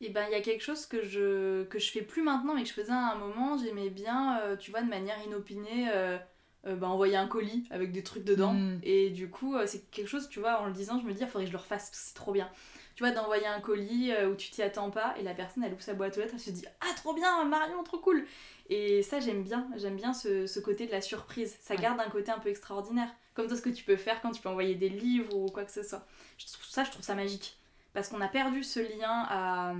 Et 0.06 0.10
ben 0.10 0.26
il 0.28 0.32
y 0.32 0.34
a 0.34 0.42
quelque 0.42 0.62
chose 0.62 0.84
que 0.84 1.02
je 1.02 1.64
que 1.64 1.78
je 1.78 1.90
fais 1.90 2.02
plus 2.02 2.20
maintenant 2.22 2.52
mais 2.54 2.62
que 2.62 2.68
je 2.68 2.74
faisais 2.74 2.92
à 2.92 3.12
un 3.12 3.14
moment, 3.14 3.56
j'aimais 3.56 3.88
bien 3.88 4.38
euh, 4.42 4.54
tu 4.56 4.70
vois 4.70 4.82
de 4.82 4.88
manière 4.88 5.16
inopinée 5.26 5.88
euh, 5.94 6.18
euh, 6.66 6.76
ben, 6.76 6.88
envoyer 6.88 7.16
un 7.16 7.26
colis 7.26 7.64
avec 7.70 7.90
des 7.90 8.02
trucs 8.02 8.24
dedans 8.24 8.52
Mm. 8.52 8.80
et 8.82 9.08
du 9.10 9.30
coup 9.30 9.54
c'est 9.66 9.90
quelque 9.90 10.08
chose 10.08 10.28
tu 10.28 10.40
vois 10.40 10.60
en 10.60 10.66
le 10.66 10.72
disant 10.72 11.00
je 11.00 11.06
me 11.06 11.12
dis 11.14 11.20
il 11.22 11.26
faudrait 11.26 11.44
que 11.44 11.50
je 11.52 11.56
le 11.56 11.62
refasse 11.62 11.88
c'est 11.92 12.14
trop 12.14 12.32
bien. 12.32 12.50
Tu 12.96 13.02
vois 13.02 13.10
d'envoyer 13.12 13.46
un 13.46 13.60
colis 13.60 14.12
où 14.30 14.34
tu 14.36 14.50
t'y 14.50 14.62
attends 14.62 14.90
pas 14.90 15.14
et 15.18 15.22
la 15.22 15.34
personne 15.34 15.64
elle 15.64 15.72
ouvre 15.72 15.82
sa 15.82 15.94
boîte 15.94 16.16
aux 16.16 16.20
lettres 16.20 16.34
elle 16.34 16.40
se 16.40 16.50
dit 16.50 16.64
ah 16.82 16.92
trop 16.96 17.12
bien 17.14 17.42
Marion 17.44 17.82
trop 17.82 17.98
cool 17.98 18.24
et 18.68 19.02
ça 19.02 19.18
j'aime 19.20 19.42
bien 19.42 19.68
j'aime 19.76 19.96
bien 19.96 20.12
ce, 20.12 20.46
ce 20.46 20.60
côté 20.60 20.86
de 20.86 20.92
la 20.92 21.00
surprise 21.00 21.56
ça 21.60 21.74
Ouais. 21.74 21.80
garde 21.80 21.98
un 21.98 22.10
côté 22.10 22.30
un 22.30 22.38
peu 22.38 22.50
extraordinaire 22.50 23.08
comme 23.34 23.48
tout 23.48 23.56
ce 23.56 23.62
que 23.62 23.70
tu 23.70 23.82
peux 23.84 23.96
faire 23.96 24.20
quand 24.20 24.30
tu 24.32 24.40
peux 24.42 24.48
envoyer 24.50 24.74
des 24.76 24.90
livres 24.90 25.34
ou 25.34 25.46
quoi 25.50 25.64
que 25.64 25.72
ce 25.72 25.82
soit 25.82 26.06
je 26.38 26.46
trouve 26.46 26.66
ça 26.66 26.84
je 26.84 26.90
trouve 26.92 27.02
ça 27.04 27.14
magique 27.16 27.56
parce 27.94 28.08
qu'on 28.08 28.20
a 28.20 28.28
perdu 28.28 28.62
ce 28.62 28.80
lien 28.80 29.26
à 29.28 29.74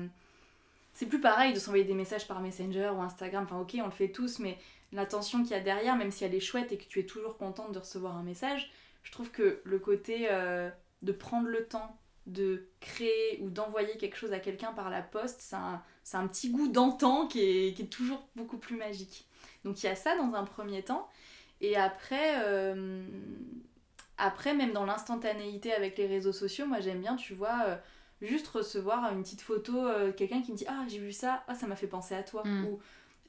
c'est 0.95 1.07
plus 1.07 1.21
pareil 1.21 1.53
de 1.53 1.59
s'envoyer 1.59 1.85
des 1.85 1.95
messages 1.95 2.27
par 2.29 2.41
Messenger 2.41 2.93
ou 2.97 3.03
Instagram. 3.03 3.45
Enfin, 3.45 3.59
ok, 3.59 3.77
on 3.83 3.87
le 3.87 3.91
fait 3.91 4.11
tous, 4.11 4.39
mais 4.39 4.57
l'attention 4.93 5.43
qu'il 5.43 5.51
y 5.51 5.55
a 5.55 5.61
derrière, 5.61 5.97
même 5.97 6.13
si 6.13 6.25
elle 6.25 6.35
est 6.35 6.41
chouette 6.41 6.71
et 6.71 6.79
que 6.79 6.85
tu 6.85 7.01
es 7.01 7.05
toujours 7.05 7.37
contente 7.37 7.73
de 7.73 7.81
recevoir 7.81 8.17
un 8.17 8.23
message, 8.23 8.71
je 9.03 9.11
trouve 9.11 9.31
que 9.31 9.61
le 9.65 9.79
côté 9.81 10.29
euh, 10.31 10.71
de 11.03 11.13
prendre 11.13 11.49
le 11.49 11.67
temps 11.67 11.99
de 12.27 12.69
créer 12.81 13.39
ou 13.43 13.51
d'envoyer 13.51 13.99
quelque 13.99 14.17
chose 14.17 14.33
à 14.33 14.39
quelqu'un 14.39 14.73
par 14.73 14.89
la 14.89 15.03
poste, 15.03 15.41
c'est 15.41 15.57
un, 16.17 16.27
petit 16.29 16.51
goût 16.51 16.69
d'antan 16.69 17.27
qui 17.27 17.41
est, 17.41 17.75
qui 17.75 17.83
est 17.83 17.87
toujours 17.87 18.27
beaucoup 18.35 18.57
plus 18.57 18.77
magique. 18.77 19.29
Donc 19.65 19.83
il 19.83 19.87
y 19.87 19.89
a 19.91 19.97
ça 19.97 20.17
dans 20.17 20.35
un 20.35 20.45
premier 20.45 20.83
temps. 20.83 21.09
Et 21.61 21.77
après, 21.77 22.43
euh, 22.45 23.05
après 24.17 24.55
même 24.55 24.73
dans 24.73 24.87
l'instantanéité 24.87 25.75
avec 25.75 25.99
les 25.99 26.07
réseaux 26.07 26.33
sociaux, 26.33 26.67
moi 26.67 26.81
j'aime 26.81 27.01
bien, 27.01 27.17
tu 27.17 27.35
vois, 27.35 27.65
euh, 27.67 27.77
juste 28.23 28.47
recevoir 28.49 29.13
une 29.13 29.23
petite 29.23 29.41
photo, 29.43 29.87
euh, 29.87 30.13
quelqu'un 30.13 30.43
qui 30.43 30.53
me 30.53 30.57
dit 30.57 30.67
Ah, 30.69 30.85
j'ai 30.89 30.99
vu 30.99 31.13
ça, 31.13 31.45
ah, 31.49 31.55
ça 31.55 31.67
m'a 31.67 31.77
fait 31.77 31.87
penser 31.87 32.15
à 32.15 32.23
toi. 32.23 32.43
Mm. 32.45 32.67
Ou 32.67 32.79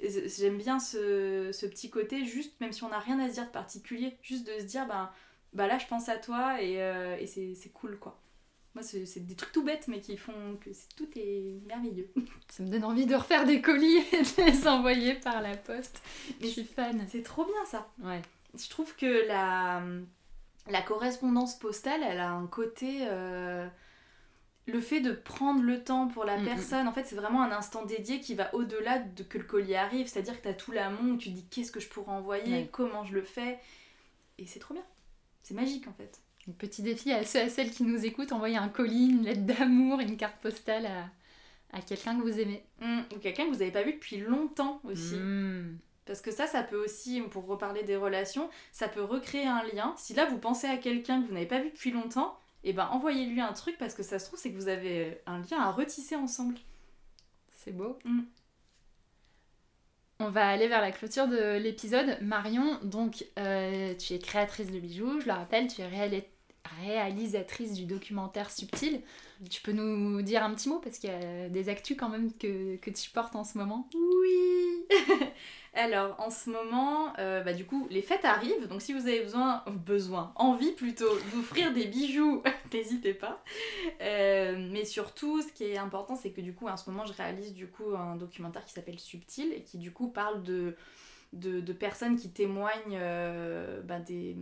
j'aime 0.02 0.58
bien 0.58 0.80
ce, 0.80 1.52
ce 1.54 1.66
petit 1.66 1.90
côté, 1.90 2.26
juste, 2.26 2.60
même 2.62 2.72
si 2.74 2.84
on 2.84 2.90
n'a 2.90 3.00
rien 3.00 3.20
à 3.20 3.30
se 3.30 3.34
dire 3.36 3.46
de 3.46 3.52
particulier, 3.52 4.18
juste 4.22 4.46
de 4.48 4.60
se 4.60 4.66
dire 4.66 4.86
Ben, 4.88 5.10
bah 5.54 5.68
là 5.68 5.78
je 5.78 5.88
pense 5.88 6.10
à 6.10 6.18
toi 6.18 6.62
et, 6.62 6.82
euh, 6.82 7.16
et 7.18 7.28
c'est 7.28 7.56
c'est 7.56 7.70
cool 7.70 7.98
quoi. 7.98 8.20
Moi, 8.74 8.84
c'est 8.84 9.26
des 9.26 9.36
trucs 9.36 9.54
tout 9.54 9.64
bêtes, 9.64 9.88
mais 9.88 10.02
qui 10.02 10.18
font 10.18 10.58
que 10.60 10.70
tout 10.98 11.08
est 11.16 11.62
merveilleux. 11.66 12.12
Ça 12.50 12.62
me 12.62 12.68
donne 12.68 12.84
envie 12.84 13.06
de 13.06 13.16
refaire 13.16 13.46
des 13.46 13.62
colis 13.62 14.00
et 14.12 14.22
de 14.22 14.46
les 14.46 14.68
envoyer 14.68 15.14
par 15.14 15.42
la 15.42 15.56
poste. 15.56 16.02
Je 16.42 16.46
Mais 16.46 16.52
suis 16.52 16.66
fan. 16.66 17.08
C'est 17.10 17.24
trop 17.24 17.46
bien 17.46 17.64
ça. 17.66 17.88
Ouais. 18.04 18.22
Je 18.54 18.68
trouve 18.70 18.94
que 18.98 19.26
la, 19.30 19.82
la 20.70 20.82
correspondance 20.82 21.58
postale, 21.58 22.02
elle 22.04 22.20
a 22.20 22.32
un 22.32 22.48
côté. 22.48 23.04
euh, 23.04 23.66
le 24.68 24.82
fait 24.82 25.00
de 25.00 25.12
prendre 25.12 25.62
le 25.62 25.84
temps 25.84 26.08
pour 26.08 26.24
la 26.26 26.38
Mm, 26.38 26.42
mm. 26.42 26.46
personne, 26.46 26.88
en 26.88 26.92
fait, 26.92 27.04
c'est 27.06 27.16
vraiment 27.16 27.44
un 27.44 27.52
instant 27.52 27.86
dédié 27.86 28.20
qui 28.20 28.34
va 28.36 28.54
au-delà 28.56 29.00
de 29.00 29.24
que 29.24 29.38
le 29.38 29.44
colis 29.44 29.76
arrive. 29.76 30.08
C'est-à-dire 30.08 30.38
que 30.38 30.44
tu 30.44 30.50
as 30.50 30.54
tout 30.54 30.72
l'amont 30.72 31.14
où 31.14 31.18
tu 31.18 31.30
te 31.30 31.36
dis 31.36 31.46
qu'est-ce 31.50 31.72
que 31.72 31.80
je 31.80 31.88
pourrais 31.88 32.12
envoyer, 32.12 32.54
Ouais. 32.64 32.70
comment 32.72 33.04
je 33.04 33.14
le 33.14 33.22
fais. 33.22 33.60
Et 34.38 34.46
c'est 34.48 34.60
trop 34.60 34.74
bien. 34.74 34.84
C'est 35.44 35.54
magique 35.54 35.88
en 35.88 35.94
fait. 35.94 36.20
Petit 36.58 36.82
défi 36.84 37.12
à 37.12 37.24
ceux 37.24 37.40
et 37.40 37.42
à 37.44 37.50
celles 37.50 37.72
qui 37.72 37.84
nous 37.84 38.06
écoutent, 38.06 38.32
envoyez 38.32 38.58
un 38.58 38.68
colis, 38.70 39.10
une 39.10 39.24
lettre 39.24 39.42
d'amour, 39.46 40.00
une 40.00 40.18
carte 40.18 40.40
postale 40.42 40.86
à, 40.88 41.10
à 41.78 41.82
quelqu'un 41.82 42.16
que 42.18 42.22
vous 42.24 42.40
aimez. 42.40 42.64
Mm, 42.82 43.00
Ou 43.16 43.20
quelqu'un 43.20 43.46
que 43.46 43.50
vous 43.50 43.60
n'avez 43.60 43.72
pas 43.72 43.84
vu 43.84 43.94
depuis 43.94 44.18
longtemps 44.18 44.80
aussi. 44.84 45.16
Parce 46.06 46.22
que 46.22 46.30
ça, 46.32 46.46
ça 46.46 46.62
peut 46.62 46.84
aussi, 46.84 47.20
pour 47.22 47.48
reparler 47.48 47.82
des 47.84 47.96
relations, 47.96 48.48
ça 48.72 48.88
peut 48.88 49.02
recréer 49.04 49.48
un 49.48 49.64
lien. 49.74 49.96
Si 49.98 50.14
là, 50.14 50.26
vous 50.26 50.38
pensez 50.38 50.68
à 50.68 50.78
quelqu'un 50.78 51.22
que 51.22 51.28
vous 51.28 51.34
n'avez 51.34 51.48
pas 51.48 51.60
vu 51.60 51.70
depuis 51.72 51.90
longtemps, 51.90 52.38
et 52.66 52.74
ben 52.74 52.88
envoyez-lui 52.88 53.40
un 53.40 53.54
truc 53.54 53.78
parce 53.78 53.94
que 53.94 54.04
ça 54.04 54.20
se 54.20 54.26
trouve, 54.26 54.40
c'est 54.40 54.52
que 54.52 54.58
vous 54.58 54.68
avez 54.68 55.22
un 55.28 55.40
lien 55.40 55.62
à 55.62 55.72
retisser 55.72 56.16
ensemble. 56.16 56.58
C'est 57.52 57.72
beau. 57.72 57.98
Mm. 58.04 58.22
On 60.20 60.30
va 60.30 60.48
aller 60.48 60.68
vers 60.68 60.82
la 60.82 60.92
clôture 60.92 61.28
de 61.28 61.58
l'épisode. 61.58 62.18
Marion, 62.22 62.80
donc 62.84 63.26
euh, 63.38 63.94
tu 63.96 64.14
es 64.14 64.20
créatrice 64.20 64.72
de 64.72 64.80
bijoux, 64.80 65.20
je 65.22 65.28
le 65.28 65.34
rappelle, 65.34 65.68
tu 65.68 65.82
es 65.82 65.88
réali- 65.88 66.24
réalisatrice 66.84 67.74
du 67.74 67.86
documentaire 67.86 68.50
Subtil. 68.50 69.02
Tu 69.50 69.62
peux 69.62 69.74
nous 69.74 70.22
dire 70.22 70.44
un 70.44 70.54
petit 70.54 70.70
mot 70.70 70.80
parce 70.80 70.98
qu'il 70.98 71.10
y 71.10 71.14
a 71.14 71.50
des 71.50 71.70
actus 71.70 71.98
quand 71.98 72.10
même 72.10 72.32
que, 72.34 72.78
que 72.78 72.90
tu 72.90 73.10
portes 73.10 73.36
en 73.36 73.44
ce 73.44 73.58
moment? 73.58 73.90
Oui 73.94 74.86
Alors, 75.78 76.16
en 76.20 76.30
ce 76.30 76.50
moment, 76.50 77.12
euh, 77.20 77.42
bah, 77.42 77.54
du 77.54 77.66
coup, 77.66 77.86
les 77.92 78.02
fêtes 78.02 78.24
arrivent, 78.24 78.68
donc 78.70 78.82
si 78.82 78.94
vous 78.94 79.08
avez 79.08 79.22
besoin, 79.24 79.62
besoin, 79.68 80.32
envie 80.36 80.72
plutôt, 80.72 81.10
d'offrir 81.34 81.74
des 81.74 81.86
bijoux, 81.86 82.42
n'hésitez 82.74 83.14
pas. 83.14 83.44
Euh, 84.00 84.70
mais 84.72 84.86
surtout, 84.86 85.42
ce 85.42 85.52
qui 85.52 85.66
est 85.66 85.78
important, 85.78 86.16
c'est 86.16 86.32
que 86.32 86.40
du 86.40 86.54
coup, 86.54 86.70
en 86.70 86.78
ce 86.78 86.90
moment, 86.90 87.06
je 87.06 87.12
réalise 87.12 87.54
du 87.54 87.68
coup 87.68 87.94
un 87.94 88.16
documentaire 88.16 88.64
qui 88.64 88.72
s'appelle 88.72 89.00
Subtil 89.00 89.52
et 89.52 89.64
qui 89.64 89.78
du 89.78 89.92
coup 89.92 90.08
parle 90.08 90.44
de, 90.44 90.78
de, 91.36 91.60
de 91.62 91.74
personnes 91.74 92.16
qui 92.16 92.32
témoignent 92.32 92.98
euh, 93.00 93.82
bah, 93.82 94.00
des, 94.00 94.36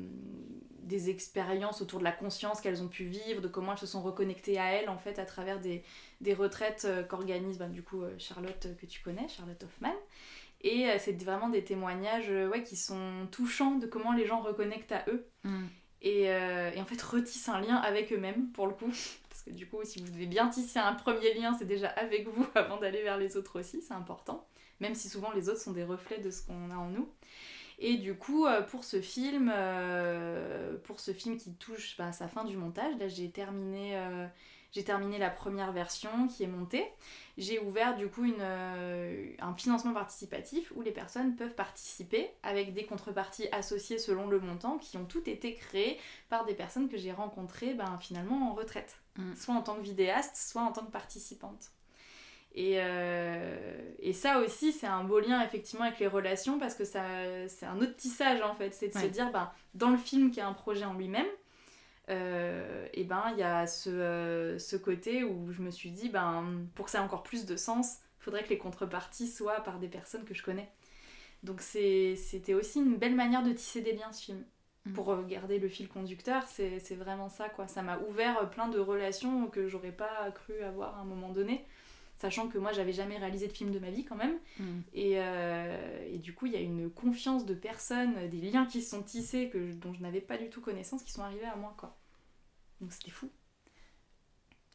des 0.83 1.09
expériences 1.09 1.81
autour 1.81 1.99
de 1.99 2.03
la 2.03 2.11
conscience 2.11 2.61
qu'elles 2.61 2.81
ont 2.81 2.87
pu 2.87 3.03
vivre, 3.03 3.41
de 3.41 3.47
comment 3.47 3.73
elles 3.73 3.77
se 3.77 3.85
sont 3.85 4.01
reconnectées 4.01 4.57
à 4.57 4.71
elles 4.71 4.89
en 4.89 4.97
fait 4.97 5.19
à 5.19 5.25
travers 5.25 5.59
des, 5.59 5.83
des 6.21 6.33
retraites 6.33 6.85
euh, 6.85 7.03
qu'organise 7.03 7.57
bah, 7.57 7.67
du 7.67 7.83
coup 7.83 8.01
euh, 8.03 8.13
Charlotte 8.17 8.67
que 8.79 8.85
tu 8.85 9.01
connais, 9.01 9.27
Charlotte 9.27 9.61
Hoffman. 9.63 9.93
Et 10.65 10.87
c'est 10.97 11.21
vraiment 11.21 11.49
des 11.49 11.65
témoignages 11.65 12.29
ouais, 12.29 12.63
qui 12.63 12.77
sont 12.77 13.27
touchants 13.31 13.75
de 13.75 13.85
comment 13.85 14.13
les 14.13 14.25
gens 14.25 14.39
reconnectent 14.39 14.93
à 14.93 15.03
eux 15.09 15.27
Mm. 15.43 15.65
et, 16.01 16.31
euh, 16.31 16.71
et 16.73 16.79
en 16.79 16.85
fait 16.85 17.01
retissent 17.01 17.49
un 17.49 17.59
lien 17.59 17.75
avec 17.75 18.13
eux-mêmes 18.13 18.49
pour 18.53 18.67
le 18.67 18.73
coup. 18.73 18.87
Parce 19.29 19.43
que 19.43 19.51
du 19.51 19.67
coup, 19.67 19.79
si 19.83 19.99
vous 19.99 20.09
devez 20.09 20.25
bien 20.25 20.47
tisser 20.47 20.79
un 20.79 20.93
premier 20.93 21.33
lien, 21.33 21.53
c'est 21.57 21.65
déjà 21.65 21.89
avec 21.89 22.27
vous 22.27 22.47
avant 22.55 22.77
d'aller 22.77 23.01
vers 23.01 23.17
les 23.17 23.35
autres 23.35 23.59
aussi, 23.59 23.81
c'est 23.81 23.93
important. 23.93 24.47
Même 24.83 24.95
si 24.95 25.07
souvent 25.07 25.31
les 25.31 25.47
autres 25.47 25.61
sont 25.61 25.71
des 25.71 25.85
reflets 25.85 26.19
de 26.19 26.29
ce 26.29 26.45
qu'on 26.45 26.69
a 26.69 26.75
en 26.75 26.89
nous. 26.89 27.07
Et 27.79 27.95
du 27.95 28.15
coup, 28.15 28.45
euh, 28.45 28.61
pour 28.61 28.83
ce 28.83 28.99
film, 28.99 29.49
euh, 29.55 30.77
pour 30.83 30.99
ce 30.99 31.13
film 31.13 31.37
qui 31.37 31.53
touche 31.53 31.95
bah, 31.97 32.07
à 32.07 32.11
sa 32.11 32.27
fin 32.27 32.43
du 32.43 32.57
montage, 32.57 32.97
là 32.99 33.07
j'ai 33.07 33.31
terminé, 33.31 33.97
euh, 33.97 34.27
j'ai 34.73 34.83
terminé 34.83 35.17
la 35.17 35.29
première 35.29 35.71
version 35.71 36.27
qui 36.27 36.43
est 36.43 36.47
montée. 36.47 36.85
J'ai 37.37 37.59
ouvert 37.59 37.95
du 37.95 38.09
coup 38.09 38.25
une, 38.25 38.41
euh, 38.41 39.33
un 39.39 39.55
financement 39.55 39.93
participatif 39.93 40.73
où 40.75 40.81
les 40.81 40.91
personnes 40.91 41.37
peuvent 41.37 41.55
participer 41.55 42.29
avec 42.43 42.73
des 42.73 42.85
contreparties 42.85 43.47
associées 43.53 43.99
selon 43.99 44.27
le 44.27 44.41
montant 44.41 44.77
qui 44.79 44.97
ont 44.97 45.05
toutes 45.05 45.29
été 45.29 45.55
créées 45.55 45.97
par 46.27 46.43
des 46.43 46.55
personnes 46.55 46.89
que 46.89 46.97
j'ai 46.97 47.13
rencontrées 47.13 47.73
ben, 47.73 47.97
finalement 48.01 48.51
en 48.51 48.53
retraite, 48.53 48.97
Mm. 49.17 49.35
soit 49.35 49.55
en 49.55 49.61
tant 49.61 49.75
que 49.75 49.81
vidéaste, 49.81 50.35
soit 50.35 50.63
en 50.63 50.71
tant 50.71 50.85
que 50.85 50.91
participante. 50.91 51.71
Et, 52.55 52.75
euh, 52.77 53.81
et 53.99 54.13
ça 54.13 54.39
aussi, 54.39 54.71
c'est 54.71 54.87
un 54.87 55.03
beau 55.03 55.19
lien 55.19 55.41
effectivement 55.41 55.85
avec 55.85 55.99
les 55.99 56.07
relations 56.07 56.59
parce 56.59 56.75
que 56.75 56.85
ça, 56.85 57.03
c'est 57.47 57.65
un 57.65 57.77
autre 57.77 57.95
tissage 57.95 58.41
en 58.41 58.53
fait. 58.53 58.73
C'est 58.73 58.89
de 58.89 58.93
se 58.93 59.07
dire, 59.07 59.31
ben, 59.31 59.51
dans 59.73 59.89
le 59.89 59.97
film 59.97 60.29
qui 60.31 60.39
est 60.39 60.43
un 60.43 60.53
projet 60.53 60.85
en 60.85 60.93
lui-même, 60.93 61.25
euh, 62.09 62.87
et 62.93 63.05
ben 63.05 63.23
il 63.31 63.39
y 63.39 63.43
a 63.43 63.65
ce, 63.65 63.89
euh, 63.89 64.59
ce 64.59 64.75
côté 64.75 65.23
où 65.23 65.51
je 65.51 65.61
me 65.61 65.71
suis 65.71 65.89
dit, 65.91 66.09
ben, 66.09 66.67
pour 66.75 66.85
que 66.85 66.91
ça 66.91 66.99
ait 66.99 67.01
encore 67.01 67.23
plus 67.23 67.45
de 67.45 67.55
sens, 67.55 67.97
il 68.19 68.23
faudrait 68.23 68.43
que 68.43 68.49
les 68.49 68.57
contreparties 68.57 69.27
soient 69.27 69.61
par 69.61 69.79
des 69.79 69.87
personnes 69.87 70.23
que 70.25 70.33
je 70.33 70.43
connais. 70.43 70.69
Donc 71.41 71.61
c'était 71.61 72.53
aussi 72.53 72.79
une 72.79 72.97
belle 72.97 73.15
manière 73.15 73.43
de 73.43 73.51
tisser 73.51 73.81
des 73.81 73.93
liens 73.93 74.11
ce 74.11 74.25
film. 74.25 74.45
Mm. 74.85 74.93
Pour 74.93 75.05
regarder 75.05 75.59
le 75.59 75.69
fil 75.69 75.87
conducteur, 75.87 76.43
c'est 76.47 76.79
c'est 76.79 76.95
vraiment 76.95 77.29
ça 77.29 77.49
quoi. 77.49 77.67
Ça 77.67 77.81
m'a 77.81 77.97
ouvert 77.99 78.49
plein 78.51 78.67
de 78.67 78.79
relations 78.79 79.47
que 79.47 79.67
j'aurais 79.67 79.91
pas 79.91 80.29
cru 80.31 80.61
avoir 80.61 80.97
à 80.97 81.01
un 81.01 81.05
moment 81.05 81.29
donné. 81.29 81.65
Sachant 82.15 82.47
que 82.47 82.57
moi 82.57 82.71
j'avais 82.71 82.93
jamais 82.93 83.17
réalisé 83.17 83.47
de 83.47 83.53
film 83.53 83.71
de 83.71 83.79
ma 83.79 83.89
vie 83.89 84.05
quand 84.05 84.15
même. 84.15 84.37
Mm. 84.59 84.79
Et, 84.93 85.13
euh, 85.15 86.07
et 86.09 86.19
du 86.19 86.33
coup, 86.33 86.45
il 86.45 86.53
y 86.53 86.55
a 86.55 86.61
une 86.61 86.89
confiance 86.89 87.45
de 87.45 87.53
personnes, 87.53 88.29
des 88.29 88.39
liens 88.41 88.65
qui 88.65 88.81
se 88.81 88.91
sont 88.91 89.03
tissés 89.03 89.49
que, 89.49 89.73
dont 89.73 89.93
je 89.93 90.01
n'avais 90.01 90.21
pas 90.21 90.37
du 90.37 90.49
tout 90.49 90.61
connaissance 90.61 91.03
qui 91.03 91.11
sont 91.11 91.23
arrivés 91.23 91.45
à 91.45 91.55
moi, 91.55 91.75
quoi. 91.77 91.97
Donc 92.81 92.91
c'était 92.93 93.11
fou. 93.11 93.29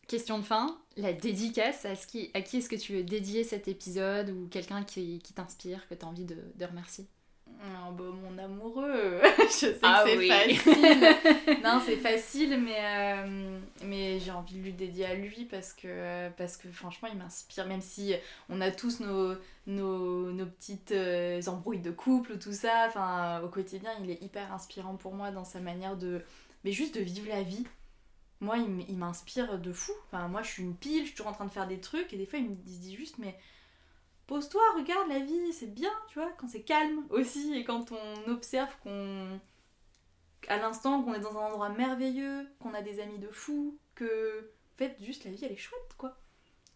question 0.06 0.38
de 0.38 0.44
fin, 0.44 0.80
la 0.96 1.12
dédicace, 1.12 1.84
à, 1.84 1.94
qui, 1.94 2.30
à 2.34 2.42
qui 2.42 2.58
est-ce 2.58 2.68
que 2.68 2.76
tu 2.76 2.94
veux 2.94 3.02
dédier 3.02 3.44
cet 3.44 3.68
épisode 3.68 4.30
ou 4.30 4.48
quelqu'un 4.48 4.82
qui, 4.82 5.20
t'inspire, 5.34 5.86
que 5.88 5.94
tu 5.94 6.04
as 6.04 6.08
envie 6.08 6.24
de, 6.24 6.64
remercier? 6.64 7.06
Oh, 7.60 7.92
bah, 7.92 8.04
mon 8.04 8.38
amoureux, 8.38 9.20
je 9.38 9.52
sais 9.52 9.72
que 9.72 9.78
ah 9.82 10.04
c'est 10.06 10.26
facile. 10.26 11.60
non, 11.64 11.80
c'est 11.84 11.96
facile, 11.96 12.60
mais, 12.60 12.78
euh, 12.78 13.58
mais 13.84 14.20
j'ai 14.20 14.30
envie 14.30 14.54
de 14.54 14.62
lui 14.62 14.72
dédier 14.72 15.06
à 15.06 15.14
lui 15.14 15.44
parce 15.44 15.72
que, 15.72 16.28
parce 16.30 16.56
que 16.56 16.70
franchement, 16.70 17.08
il 17.12 17.18
m'inspire. 17.18 17.66
Même 17.66 17.80
si 17.80 18.14
on 18.48 18.60
a 18.60 18.70
tous 18.70 19.00
nos, 19.00 19.34
nos, 19.66 20.32
nos 20.32 20.46
petites 20.46 20.92
euh, 20.92 21.40
embrouilles 21.46 21.80
de 21.80 21.90
couple 21.90 22.32
ou 22.32 22.36
tout 22.36 22.52
ça, 22.52 22.86
enfin, 22.86 23.40
au 23.42 23.48
quotidien, 23.48 23.90
il 24.02 24.10
est 24.10 24.22
hyper 24.22 24.52
inspirant 24.52 24.96
pour 24.96 25.14
moi 25.14 25.30
dans 25.30 25.44
sa 25.44 25.60
manière 25.60 25.96
de. 25.96 26.22
Mais 26.64 26.72
juste 26.72 26.96
de 26.96 27.00
vivre 27.00 27.28
la 27.28 27.42
vie 27.42 27.64
moi, 28.40 28.56
il 28.58 28.96
m'inspire 28.96 29.58
de 29.58 29.72
fou. 29.72 29.92
Enfin, 30.06 30.28
moi, 30.28 30.42
je 30.42 30.48
suis 30.48 30.62
une 30.62 30.76
pile, 30.76 31.00
je 31.00 31.06
suis 31.06 31.14
toujours 31.14 31.32
en 31.32 31.34
train 31.34 31.44
de 31.44 31.50
faire 31.50 31.66
des 31.66 31.80
trucs, 31.80 32.12
et 32.12 32.16
des 32.16 32.26
fois, 32.26 32.38
il 32.38 32.50
me 32.50 32.54
dit 32.54 32.94
juste, 32.94 33.18
mais 33.18 33.36
pose-toi, 34.28 34.60
regarde 34.76 35.08
la 35.08 35.18
vie, 35.18 35.52
c'est 35.52 35.74
bien, 35.74 35.90
tu 36.08 36.20
vois, 36.20 36.30
quand 36.38 36.46
c'est 36.46 36.62
calme 36.62 37.04
aussi, 37.10 37.54
et 37.54 37.64
quand 37.64 37.90
on 37.90 38.30
observe 38.30 38.72
qu'on. 38.84 39.40
à 40.46 40.58
l'instant, 40.58 41.02
qu'on 41.02 41.14
est 41.14 41.20
dans 41.20 41.36
un 41.36 41.46
endroit 41.46 41.70
merveilleux, 41.70 42.46
qu'on 42.60 42.74
a 42.74 42.82
des 42.82 43.00
amis 43.00 43.18
de 43.18 43.28
fou, 43.28 43.76
que. 43.96 44.52
En 44.74 44.78
fait, 44.78 44.96
juste 45.00 45.24
la 45.24 45.32
vie, 45.32 45.44
elle 45.44 45.52
est 45.52 45.56
chouette, 45.56 45.94
quoi. 45.96 46.16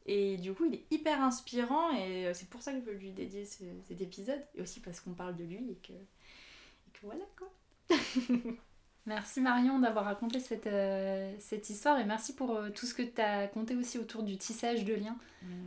Et 0.06 0.36
du 0.38 0.52
coup, 0.52 0.64
il 0.64 0.74
est 0.74 0.84
hyper 0.90 1.22
inspirant, 1.22 1.92
et 1.92 2.26
euh, 2.26 2.34
c'est 2.34 2.48
pour 2.48 2.60
ça 2.62 2.72
que 2.72 2.80
je 2.80 2.84
veux 2.86 2.94
lui 2.94 3.12
dédier 3.12 3.44
cet 3.44 4.00
épisode, 4.00 4.42
et 4.56 4.62
aussi 4.62 4.80
parce 4.80 4.98
qu'on 4.98 5.12
parle 5.12 5.36
de 5.36 5.44
lui, 5.44 5.70
et 5.70 5.76
que. 5.76 5.92
Et 5.92 6.90
que 6.92 7.00
voilà, 7.02 7.24
quoi. 7.38 7.48
Merci 9.06 9.40
Marion 9.40 9.80
d'avoir 9.80 10.04
raconté 10.04 10.38
cette, 10.38 10.68
euh, 10.68 11.32
cette, 11.40 11.68
histoire 11.68 11.98
et 11.98 12.04
merci 12.04 12.34
pour 12.34 12.54
euh, 12.54 12.70
tout 12.70 12.86
ce 12.86 12.94
que 12.94 13.02
tu 13.02 13.20
as 13.20 13.48
conté 13.48 13.74
aussi 13.74 13.98
autour 13.98 14.22
du 14.22 14.36
tissage 14.36 14.84
de 14.84 14.94
liens. 14.94 15.16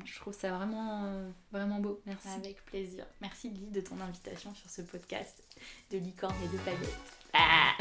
Je 0.06 0.16
trouve 0.20 0.34
ça 0.34 0.52
vraiment, 0.52 1.04
euh, 1.04 1.30
vraiment 1.52 1.80
beau. 1.80 2.00
Merci. 2.06 2.30
Avec 2.30 2.64
plaisir. 2.64 3.06
Merci 3.20 3.50
Lily 3.50 3.72
de 3.72 3.82
ton 3.82 4.00
invitation 4.00 4.54
sur 4.56 4.70
ce 4.70 4.82
podcast 4.84 5.44
de 5.92 5.98
licorne 5.98 6.36
et 6.46 6.48
de 6.48 6.58
paillettes. 6.64 7.16
Ah. 7.34 7.74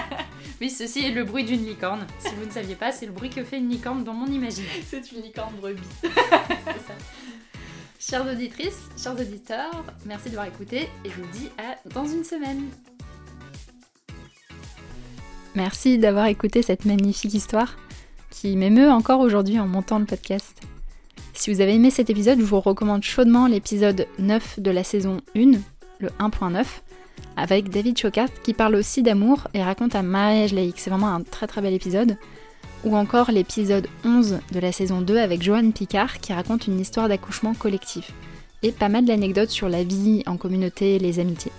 oui, 0.60 0.70
ceci 0.70 1.04
est 1.06 1.10
le 1.10 1.24
bruit 1.24 1.42
d'une 1.42 1.66
licorne. 1.66 2.06
Si 2.20 2.32
vous 2.36 2.46
ne 2.46 2.50
saviez 2.50 2.76
pas, 2.76 2.92
c'est 2.92 3.06
le 3.06 3.12
bruit 3.12 3.30
que 3.30 3.42
fait 3.42 3.58
une 3.58 3.68
licorne 3.68 4.04
dans 4.04 4.14
mon 4.14 4.26
imaginaire. 4.26 4.70
c'est 4.86 5.10
une 5.10 5.22
licorne 5.22 5.56
brebis. 5.56 5.82
c'est 6.02 6.86
ça. 6.86 6.94
Chères 7.98 8.32
auditrices, 8.32 8.88
chers 8.96 9.18
auditeurs, 9.18 9.84
merci 10.06 10.28
d'avoir 10.30 10.46
écouté 10.46 10.88
et 11.04 11.10
je 11.10 11.20
vous 11.20 11.30
dis 11.32 11.50
à 11.58 11.76
dans 11.88 12.06
une 12.06 12.22
semaine. 12.22 12.70
Merci 15.54 15.98
d'avoir 15.98 16.26
écouté 16.26 16.62
cette 16.62 16.84
magnifique 16.84 17.34
histoire 17.34 17.76
qui 18.30 18.56
m'émeut 18.56 18.90
encore 18.90 19.20
aujourd'hui 19.20 19.58
en 19.58 19.66
montant 19.66 19.98
le 19.98 20.04
podcast. 20.04 20.60
Si 21.34 21.52
vous 21.52 21.60
avez 21.60 21.74
aimé 21.74 21.90
cet 21.90 22.10
épisode, 22.10 22.40
je 22.40 22.44
vous 22.44 22.60
recommande 22.60 23.02
chaudement 23.02 23.46
l'épisode 23.46 24.06
9 24.18 24.60
de 24.60 24.70
la 24.70 24.84
saison 24.84 25.20
1, 25.36 25.52
le 26.00 26.08
1.9, 26.20 26.64
avec 27.36 27.70
David 27.70 27.96
Chocat 27.98 28.26
qui 28.42 28.54
parle 28.54 28.74
aussi 28.74 29.02
d'amour 29.02 29.48
et 29.54 29.62
raconte 29.62 29.94
un 29.94 30.02
mariage 30.02 30.52
laïque. 30.52 30.78
C'est 30.78 30.90
vraiment 30.90 31.14
un 31.14 31.22
très 31.22 31.46
très 31.46 31.62
bel 31.62 31.74
épisode. 31.74 32.16
Ou 32.84 32.96
encore 32.96 33.32
l'épisode 33.32 33.88
11 34.04 34.38
de 34.52 34.60
la 34.60 34.70
saison 34.70 35.00
2 35.00 35.16
avec 35.16 35.42
Joanne 35.42 35.72
Picard 35.72 36.20
qui 36.20 36.32
raconte 36.32 36.66
une 36.66 36.78
histoire 36.78 37.08
d'accouchement 37.08 37.54
collectif. 37.54 38.12
Et 38.62 38.72
pas 38.72 38.88
mal 38.88 39.04
d'anecdotes 39.04 39.50
sur 39.50 39.68
la 39.68 39.82
vie 39.82 40.22
en 40.26 40.36
communauté 40.36 40.96
et 40.96 40.98
les 40.98 41.18
amitiés. 41.18 41.52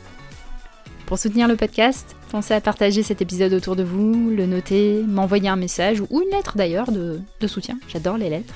Pour 1.10 1.18
soutenir 1.18 1.48
le 1.48 1.56
podcast, 1.56 2.16
pensez 2.30 2.54
à 2.54 2.62
partager 2.62 3.02
cet 3.02 3.20
épisode 3.20 3.52
autour 3.54 3.76
de 3.76 3.82
vous, 3.82 4.30
le 4.30 4.46
noter, 4.46 5.02
m'envoyer 5.08 5.50
un 5.50 5.56
message 5.56 6.02
ou 6.02 6.22
une 6.22 6.30
lettre 6.30 6.56
d'ailleurs 6.56 6.92
de, 6.92 7.20
soutien. 7.48 7.80
J'adore 7.88 8.20
les 8.20 8.30
lettres. 8.30 8.54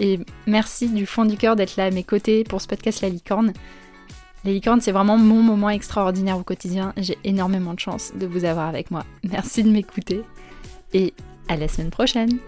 Et 0.00 0.18
merci 0.48 0.88
du 0.88 1.06
fond 1.06 1.24
du 1.24 1.36
cœur 1.36 1.54
d'être 1.54 1.76
là 1.76 1.84
à 1.84 1.90
mes 1.92 2.02
côtés 2.02 2.42
pour 2.42 2.60
ce 2.60 2.66
podcast 2.66 3.00
La 3.00 3.08
Licorne. 3.08 3.52
La 4.44 4.50
Licorne, 4.50 4.80
c'est 4.80 4.90
vraiment 4.90 5.18
mon 5.18 5.40
moment 5.40 5.70
extraordinaire 5.70 6.36
au 6.36 6.42
quotidien. 6.42 6.94
J'ai 6.96 7.16
énormément 7.22 7.74
de 7.74 7.78
chance 7.80 8.10
de 8.16 8.26
vous 8.26 8.44
avoir 8.44 8.66
avec 8.66 8.90
moi. 8.90 9.04
Merci 9.22 9.62
de 9.62 9.70
m'écouter 9.70 10.22
et 10.94 11.14
à 11.46 11.56
la 11.56 11.68
semaine 11.68 11.90
prochaine. 11.90 12.40